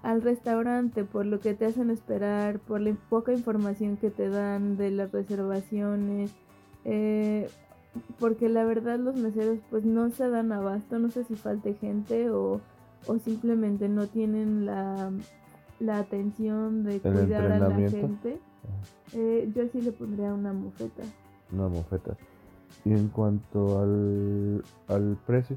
Al 0.03 0.23
restaurante, 0.23 1.05
por 1.05 1.27
lo 1.27 1.41
que 1.41 1.55
te 1.55 1.65
hacen 1.67 1.91
esperar, 1.91 2.59
por 2.61 2.81
la 2.81 2.95
poca 3.09 3.33
información 3.33 3.97
que 3.97 4.11
te 4.11 4.29
dan 4.29 4.77
de 4.77 4.91
las 4.91 5.11
reservaciones, 5.13 6.31
eh, 6.85 7.49
porque 8.19 8.49
la 8.49 8.65
verdad 8.65 8.99
los 8.99 9.17
meseros 9.17 9.59
pues 9.71 9.85
no 9.85 10.11
se 10.11 10.29
dan 10.29 10.53
abasto, 10.53 10.99
no 10.99 11.11
sé 11.11 11.25
si 11.25 11.37
falte 11.37 11.75
gente 11.75 12.31
o, 12.31 12.61
o 13.07 13.19
simplemente 13.19 13.89
no 13.89 14.07
tienen 14.07 14.67
la, 14.67 15.11
la 15.81 15.99
atención 15.99 16.85
de 16.85 17.01
cuidar 17.01 17.53
a 17.53 17.59
la 17.59 17.75
gente. 17.89 18.39
Eh, 19.13 19.51
yo 19.55 19.63
sí 19.73 19.81
le 19.81 19.93
pondría 19.93 20.33
una 20.35 20.53
mofeta. 20.53 21.03
Una 21.53 21.69
mofeta. 21.69 22.17
Y 22.85 22.93
en 22.93 23.09
cuanto 23.09 23.81
al, 23.81 24.65
al 24.89 25.17
precio, 25.27 25.57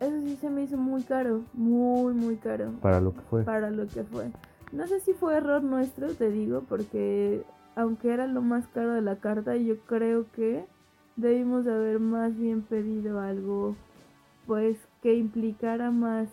Eso 0.00 0.20
sí 0.24 0.36
se 0.40 0.50
me 0.50 0.62
hizo 0.64 0.76
muy 0.76 1.02
caro, 1.02 1.42
muy, 1.54 2.14
muy 2.14 2.36
caro. 2.36 2.72
para 2.82 3.00
lo 3.00 3.14
que 3.14 3.20
fue. 3.22 3.44
para 3.44 3.70
lo 3.70 3.86
que 3.86 4.04
fue. 4.04 4.30
No 4.72 4.86
sé 4.86 5.00
si 5.00 5.12
fue 5.14 5.36
error 5.36 5.62
nuestro, 5.62 6.08
te 6.14 6.30
digo, 6.30 6.62
porque 6.68 7.42
aunque 7.76 8.12
era 8.12 8.26
lo 8.26 8.42
más 8.42 8.66
caro 8.68 8.92
de 8.92 9.00
la 9.02 9.16
carta, 9.16 9.56
yo 9.56 9.78
creo 9.86 10.26
que 10.32 10.64
debimos 11.16 11.64
de 11.64 11.72
haber 11.72 12.00
más 12.00 12.36
bien 12.36 12.62
pedido 12.62 13.20
algo, 13.20 13.74
pues 14.46 14.76
que 15.02 15.14
implicara 15.14 15.90
más, 15.90 16.28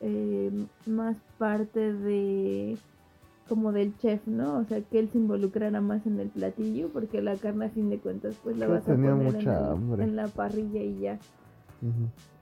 eh, 0.00 0.52
más 0.86 1.16
parte 1.38 1.92
de 1.92 2.78
como 3.48 3.72
del 3.72 3.96
chef, 3.98 4.26
¿no? 4.26 4.58
O 4.58 4.64
sea, 4.64 4.80
que 4.80 4.98
él 4.98 5.08
se 5.10 5.18
involucrara 5.18 5.80
más 5.80 6.06
en 6.06 6.18
el 6.20 6.28
platillo, 6.28 6.88
porque 6.92 7.22
la 7.22 7.36
carne 7.36 7.66
a 7.66 7.70
fin 7.70 7.88
de 7.90 7.98
cuentas 7.98 8.36
pues 8.42 8.56
la 8.58 8.66
Yo 8.66 8.72
vas 8.72 8.88
a 8.88 8.92
poner 8.94 9.36
en, 9.36 10.00
el- 10.00 10.16
la 10.16 10.26
parrilla 10.28 10.80
y 10.82 10.98
ya. 10.98 11.18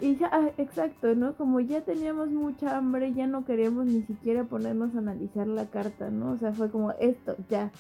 Y 0.00 0.16
ya, 0.16 0.30
ah, 0.32 0.50
exacto, 0.58 1.14
¿no? 1.14 1.34
Como 1.34 1.60
ya 1.60 1.82
teníamos 1.82 2.30
mucha 2.30 2.76
hambre, 2.78 3.12
ya 3.12 3.26
no 3.26 3.44
queríamos 3.44 3.86
ni 3.86 4.02
siquiera 4.02 4.44
ponernos 4.44 4.94
a 4.94 4.98
analizar 4.98 5.46
la 5.46 5.66
carta, 5.66 6.08
¿no? 6.10 6.32
O 6.32 6.36
sea, 6.38 6.52
fue 6.52 6.70
como 6.70 6.92
esto, 6.92 7.34
ya, 7.50 7.70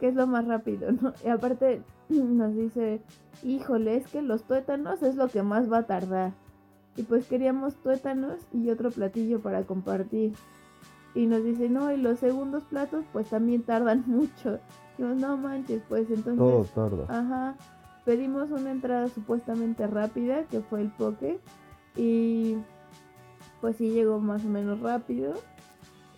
que 0.00 0.08
es 0.08 0.14
lo 0.14 0.26
más 0.26 0.46
rápido, 0.46 0.90
¿no? 1.00 1.12
Y 1.24 1.28
aparte 1.28 1.80
nos 2.08 2.54
dice, 2.54 3.00
híjole, 3.42 3.96
es 3.96 4.06
que 4.08 4.20
los 4.20 4.42
tuétanos 4.42 5.02
es 5.02 5.16
lo 5.16 5.28
que 5.28 5.42
más 5.42 5.70
va 5.72 5.78
a 5.78 5.86
tardar. 5.86 6.32
Y 6.96 7.02
pues 7.02 7.26
queríamos 7.26 7.74
tuétanos 7.76 8.38
y 8.52 8.70
otro 8.70 8.90
platillo 8.90 9.40
para 9.40 9.62
compartir. 9.62 10.32
Y 11.16 11.24
nos 11.24 11.42
dice, 11.42 11.70
no, 11.70 11.90
y 11.90 11.96
los 11.96 12.18
segundos 12.18 12.64
platos 12.64 13.06
pues 13.10 13.30
también 13.30 13.62
tardan 13.62 14.04
mucho. 14.06 14.60
Y 14.98 15.02
yo, 15.02 15.14
no 15.14 15.38
manches, 15.38 15.82
pues 15.88 16.10
entonces... 16.10 16.36
Todo 16.36 16.64
tarda. 16.64 17.06
Ajá. 17.08 17.56
Pedimos 18.04 18.50
una 18.50 18.70
entrada 18.70 19.08
supuestamente 19.08 19.86
rápida, 19.86 20.44
que 20.44 20.60
fue 20.60 20.82
el 20.82 20.90
poke. 20.90 21.40
Y 21.96 22.58
pues 23.62 23.76
sí 23.76 23.90
llegó 23.90 24.20
más 24.20 24.44
o 24.44 24.48
menos 24.48 24.80
rápido. 24.80 25.32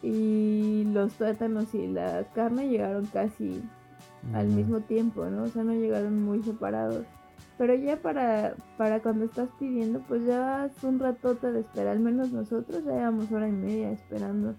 Y 0.03 0.85
los 0.93 1.13
tuétanos 1.15 1.73
y 1.75 1.87
la 1.87 2.25
carne 2.35 2.69
llegaron 2.69 3.07
casi 3.07 3.63
al 4.35 4.49
mismo 4.49 4.81
tiempo, 4.81 5.27
¿no? 5.27 5.45
O 5.45 5.49
sea, 5.49 5.63
no 5.63 5.75
llegaron 5.75 6.25
muy 6.25 6.43
separados. 6.43 7.07
Pero 7.57 7.75
ya 7.75 7.97
para, 8.03 8.55
para 8.77 9.01
cuando 9.01 9.25
estás 9.25 9.49
pidiendo, 9.61 10.01
pues 10.09 10.27
ya 10.27 10.67
es 10.67 10.85
un 10.85 10.99
ratote 10.99 11.53
de 11.53 11.61
espera. 11.61 11.93
Al 11.93 12.01
menos 12.01 12.33
nosotros 12.33 12.85
ya 12.85 12.93
llevamos 12.93 13.31
hora 13.31 13.49
y 13.49 13.53
media 13.53 13.93
esperando. 13.93 14.57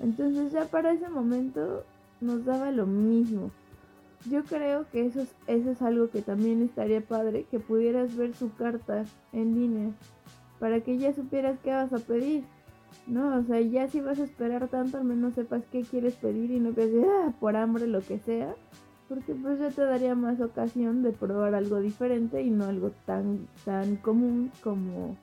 Entonces 0.00 0.52
ya 0.52 0.64
para 0.64 0.92
ese 0.92 1.08
momento 1.08 1.84
nos 2.20 2.44
daba 2.44 2.70
lo 2.70 2.86
mismo. 2.86 3.50
Yo 4.30 4.44
creo 4.44 4.86
que 4.90 5.06
eso 5.06 5.22
es, 5.22 5.34
eso 5.46 5.70
es 5.70 5.80
algo 5.82 6.10
que 6.10 6.20
también 6.20 6.62
estaría 6.62 7.00
padre, 7.00 7.46
que 7.50 7.58
pudieras 7.58 8.16
ver 8.16 8.34
su 8.34 8.52
carta 8.54 9.04
en 9.32 9.54
línea, 9.54 9.90
para 10.58 10.80
que 10.80 10.98
ya 10.98 11.14
supieras 11.14 11.58
qué 11.62 11.70
vas 11.70 11.92
a 11.92 11.98
pedir. 11.98 12.44
No, 13.06 13.38
o 13.38 13.42
sea, 13.44 13.60
ya 13.60 13.88
si 13.88 14.00
vas 14.00 14.18
a 14.18 14.24
esperar 14.24 14.68
tanto, 14.68 14.98
al 14.98 15.04
menos 15.04 15.34
sepas 15.34 15.62
qué 15.72 15.82
quieres 15.82 16.14
pedir 16.14 16.50
y 16.50 16.60
no 16.60 16.74
que 16.74 16.90
sea 16.90 17.32
por 17.40 17.56
hambre 17.56 17.86
lo 17.86 18.00
que 18.02 18.18
sea, 18.18 18.54
porque 19.08 19.34
pues 19.34 19.58
ya 19.58 19.70
te 19.70 19.82
daría 19.82 20.14
más 20.14 20.40
ocasión 20.40 21.02
de 21.02 21.12
probar 21.12 21.54
algo 21.54 21.80
diferente 21.80 22.42
y 22.42 22.50
no 22.50 22.66
algo 22.66 22.92
tan 23.06 23.48
tan 23.64 23.96
común 23.96 24.52
como 24.62 25.16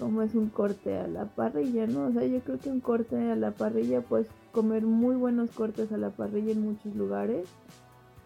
como 0.00 0.22
es 0.22 0.34
un 0.34 0.48
corte 0.48 0.98
a 0.98 1.06
la 1.06 1.26
parrilla, 1.26 1.86
¿no? 1.86 2.06
O 2.06 2.12
sea, 2.12 2.24
yo 2.24 2.40
creo 2.40 2.58
que 2.58 2.70
un 2.70 2.80
corte 2.80 3.30
a 3.30 3.36
la 3.36 3.50
parrilla 3.52 4.00
puedes 4.00 4.26
comer 4.50 4.84
muy 4.84 5.14
buenos 5.14 5.50
cortes 5.50 5.92
a 5.92 5.98
la 5.98 6.10
parrilla 6.10 6.52
en 6.52 6.62
muchos 6.62 6.96
lugares. 6.96 7.46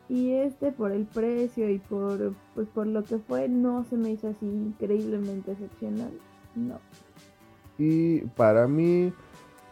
Y 0.08 0.32
este 0.32 0.70
por 0.70 0.92
el 0.92 1.04
precio 1.06 1.68
y 1.68 1.78
por 1.78 2.34
pues 2.54 2.68
por 2.68 2.86
lo 2.86 3.02
que 3.02 3.18
fue 3.18 3.48
no 3.48 3.84
se 3.84 3.96
me 3.96 4.10
hizo 4.10 4.28
así 4.28 4.46
increíblemente 4.46 5.52
excepcional. 5.52 6.12
No. 6.54 6.78
Y 7.78 8.20
para 8.36 8.68
mí, 8.68 9.12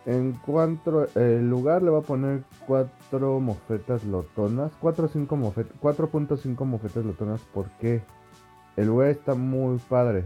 en 0.07 0.33
cuanto 0.33 1.07
el 1.15 1.49
lugar 1.49 1.83
le 1.83 1.91
va 1.91 2.01
a 2.01 2.03
poner 2.03 2.43
cuatro 2.67 3.39
mofetas 3.39 4.05
lotonas, 4.05 4.73
4 4.81 5.05
o 5.05 5.09
5 5.09 5.37
mofetas, 5.37 5.73
4.5 5.81 6.65
mofetas 6.65 7.05
lotonas, 7.05 7.41
porque 7.55 8.03
el 8.77 8.89
lugar 8.89 9.11
está 9.11 9.35
muy 9.35 9.79
padre. 9.89 10.25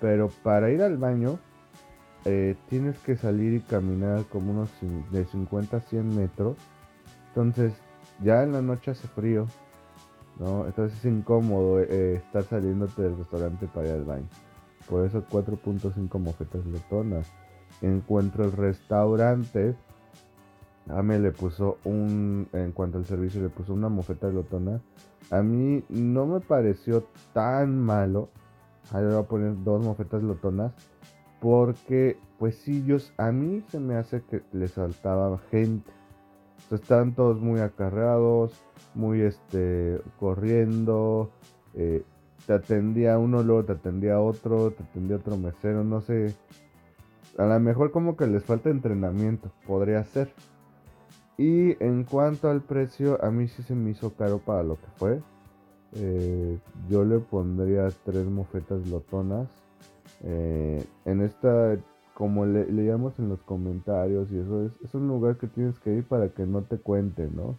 Pero 0.00 0.28
para 0.42 0.70
ir 0.70 0.82
al 0.82 0.96
baño 0.96 1.38
eh, 2.24 2.56
tienes 2.68 2.98
que 2.98 3.16
salir 3.16 3.54
y 3.54 3.60
caminar 3.60 4.24
como 4.24 4.52
unos 4.52 4.70
de 5.10 5.24
50 5.24 5.76
a 5.76 5.80
100 5.80 6.16
metros. 6.16 6.56
Entonces 7.28 7.72
ya 8.22 8.42
en 8.42 8.52
la 8.52 8.62
noche 8.62 8.92
hace 8.92 9.08
frío. 9.08 9.46
¿no? 10.38 10.66
Entonces 10.66 10.98
es 10.98 11.04
incómodo 11.04 11.80
eh, 11.80 12.14
estar 12.14 12.44
saliéndote 12.44 13.02
del 13.02 13.16
restaurante 13.16 13.66
para 13.66 13.88
ir 13.88 13.94
al 13.94 14.04
baño. 14.04 14.28
Por 14.88 15.06
eso 15.06 15.24
4.5 15.28 16.18
mofetas 16.18 16.64
letonas. 16.66 17.30
Encuentro 17.82 18.44
el 18.44 18.52
restaurante. 18.52 19.76
Ame 20.88 21.18
le 21.18 21.32
puso 21.32 21.78
un. 21.84 22.48
En 22.52 22.72
cuanto 22.72 22.98
al 22.98 23.04
servicio, 23.04 23.42
le 23.42 23.50
puso 23.50 23.74
una 23.74 23.88
mofeta 23.88 24.28
lotona. 24.28 24.80
A 25.30 25.42
mí 25.42 25.84
no 25.90 26.26
me 26.26 26.40
pareció 26.40 27.04
tan 27.34 27.78
malo. 27.78 28.30
Ahí 28.90 29.04
voy 29.04 29.16
a 29.16 29.22
poner 29.22 29.62
dos 29.64 29.84
mofetas 29.84 30.22
lotonas. 30.22 30.72
Porque, 31.40 32.18
pues 32.38 32.56
sí, 32.56 32.78
ellos, 32.78 33.12
a 33.16 33.30
mí 33.30 33.62
se 33.68 33.78
me 33.78 33.94
hace 33.94 34.22
que 34.22 34.42
les 34.52 34.72
saltaba 34.72 35.38
gente. 35.50 35.90
están 36.70 37.14
todos 37.14 37.40
muy 37.40 37.60
acarreados, 37.60 38.52
muy 38.94 39.20
este, 39.20 40.00
corriendo. 40.18 41.30
Eh, 41.74 42.02
te 42.46 42.54
atendía 42.54 43.18
uno, 43.18 43.42
luego 43.42 43.64
te 43.64 43.72
atendía 43.72 44.20
otro, 44.20 44.70
te 44.72 44.82
atendía 44.82 45.16
otro 45.16 45.36
mesero, 45.36 45.84
no 45.84 46.00
sé. 46.00 46.34
A 47.36 47.44
lo 47.44 47.60
mejor 47.60 47.92
como 47.92 48.16
que 48.16 48.26
les 48.26 48.44
falta 48.44 48.70
entrenamiento, 48.70 49.52
podría 49.66 50.02
ser. 50.04 50.32
Y 51.36 51.82
en 51.82 52.02
cuanto 52.02 52.50
al 52.50 52.62
precio, 52.62 53.22
a 53.24 53.30
mí 53.30 53.46
sí 53.46 53.62
se 53.62 53.74
me 53.74 53.90
hizo 53.90 54.14
caro 54.14 54.38
para 54.38 54.64
lo 54.64 54.74
que 54.76 54.88
fue. 54.96 55.22
Eh, 55.94 56.58
yo 56.88 57.04
le 57.04 57.18
pondría 57.18 57.88
tres 58.04 58.26
mofetas 58.26 58.86
lotonas. 58.88 59.48
Eh, 60.22 60.84
en 61.04 61.20
esta, 61.22 61.76
como 62.14 62.46
le, 62.46 62.70
leíamos 62.70 63.18
en 63.18 63.28
los 63.28 63.42
comentarios, 63.42 64.30
y 64.30 64.38
eso 64.38 64.66
es, 64.66 64.72
es 64.84 64.94
un 64.94 65.08
lugar 65.08 65.36
que 65.36 65.46
tienes 65.46 65.78
que 65.78 65.94
ir 65.94 66.04
para 66.04 66.28
que 66.28 66.46
no 66.46 66.62
te 66.62 66.78
cuenten, 66.78 67.34
¿no? 67.36 67.56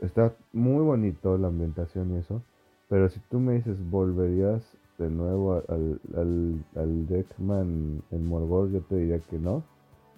Está 0.00 0.34
muy 0.52 0.84
bonito 0.84 1.36
la 1.38 1.48
ambientación 1.48 2.14
y 2.14 2.18
eso. 2.18 2.42
Pero 2.88 3.08
si 3.08 3.20
tú 3.28 3.40
me 3.40 3.54
dices, 3.54 3.76
¿volverías 3.90 4.62
de 4.96 5.10
nuevo 5.10 5.62
al, 5.68 6.00
al, 6.16 6.64
al 6.76 7.06
Deckman 7.06 8.02
en 8.10 8.26
Morgor? 8.26 8.70
Yo 8.70 8.80
te 8.82 8.96
diría 8.96 9.18
que 9.18 9.38
no. 9.38 9.62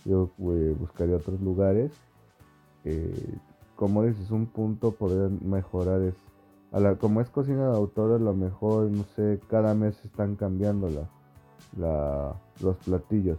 Yo 0.04 0.30
buscaría 0.38 1.16
otros 1.16 1.40
lugares. 1.40 1.92
Eh, 2.84 3.34
como 3.76 4.04
dices, 4.04 4.30
un 4.30 4.46
punto 4.46 4.92
poder 4.92 5.30
mejorar 5.42 6.02
es, 6.02 6.14
como 6.98 7.20
es 7.20 7.30
cocina 7.30 7.70
de 7.70 7.76
autor, 7.76 8.12
a 8.12 8.18
lo 8.18 8.34
mejor, 8.34 8.90
no 8.90 9.04
sé, 9.16 9.40
cada 9.48 9.74
mes 9.74 10.04
están 10.04 10.36
cambiando 10.36 10.88
la, 11.76 12.34
los 12.60 12.76
platillos. 12.78 13.38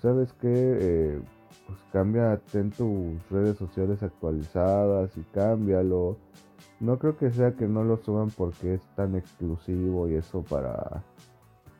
¿Sabes 0.00 0.32
qué? 0.34 0.52
Eh, 0.52 1.22
pues 1.66 1.78
cambia, 1.92 2.40
ten 2.50 2.70
tus 2.70 3.16
redes 3.30 3.56
sociales 3.56 4.02
actualizadas 4.02 5.16
y 5.16 5.22
cámbialo 5.32 6.18
no 6.80 6.98
creo 6.98 7.16
que 7.16 7.30
sea 7.30 7.52
que 7.52 7.66
no 7.66 7.84
lo 7.84 7.96
suban 7.98 8.30
porque 8.30 8.74
es 8.74 8.82
tan 8.96 9.14
exclusivo 9.14 10.08
y 10.08 10.14
eso 10.14 10.42
para 10.42 11.02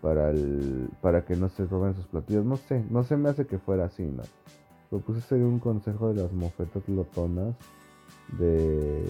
para 0.01 0.31
el 0.31 0.89
para 1.01 1.25
que 1.25 1.37
no 1.37 1.49
se 1.49 1.67
roben 1.67 1.95
sus 1.95 2.07
platillos. 2.07 2.45
No 2.45 2.57
sé, 2.57 2.85
no 2.91 3.05
se 3.05 3.17
me 3.17 3.29
hace 3.29 3.47
que 3.47 3.59
fuera 3.59 3.87
así, 3.87 4.05
¿no? 4.05 4.23
Lo 4.91 5.01
puse 5.01 5.21
sería 5.21 5.47
un 5.47 5.59
consejo 5.59 6.09
de 6.13 6.23
las 6.23 6.33
mofetas 6.33 6.89
lotonas 6.89 7.55
de 8.39 9.03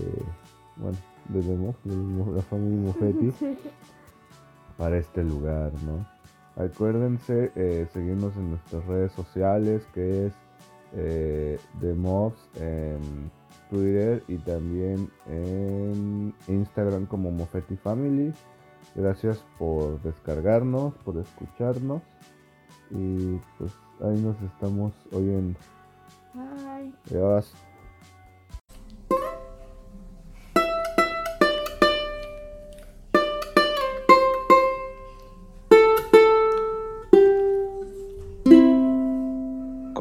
bueno, 0.77 0.99
de, 1.29 1.43
de 1.43 2.33
la 2.35 2.43
familia 2.43 2.93
Mofetti 2.93 3.33
para 4.77 4.99
este 4.99 5.23
lugar, 5.23 5.73
¿no? 5.85 6.07
Acuérdense 6.57 7.51
eh, 7.57 7.87
seguirnos 7.93 8.37
en 8.37 8.51
nuestras 8.51 8.85
redes 8.87 9.13
sociales 9.13 9.83
que 9.93 10.27
es 10.27 10.33
eh, 10.93 11.59
de 11.81 11.95
Mobs 11.95 12.39
en 12.61 13.31
Twitter 13.71 14.23
y 14.29 14.37
también 14.39 15.11
en 15.27 16.33
Instagram 16.47 17.07
como 17.07 17.33
Mofetti 17.33 17.77
Family. 17.77 18.33
Gracias 18.95 19.45
por 19.59 20.01
descargarnos, 20.03 20.95
por 21.05 21.19
escucharnos. 21.19 22.03
Y 22.91 23.41
pues 23.59 23.73
ahí 24.03 24.21
nos 24.21 24.41
estamos 24.43 24.93
oyendo. 25.13 25.59
Bye. 26.35 26.93
Adiós. 27.11 27.53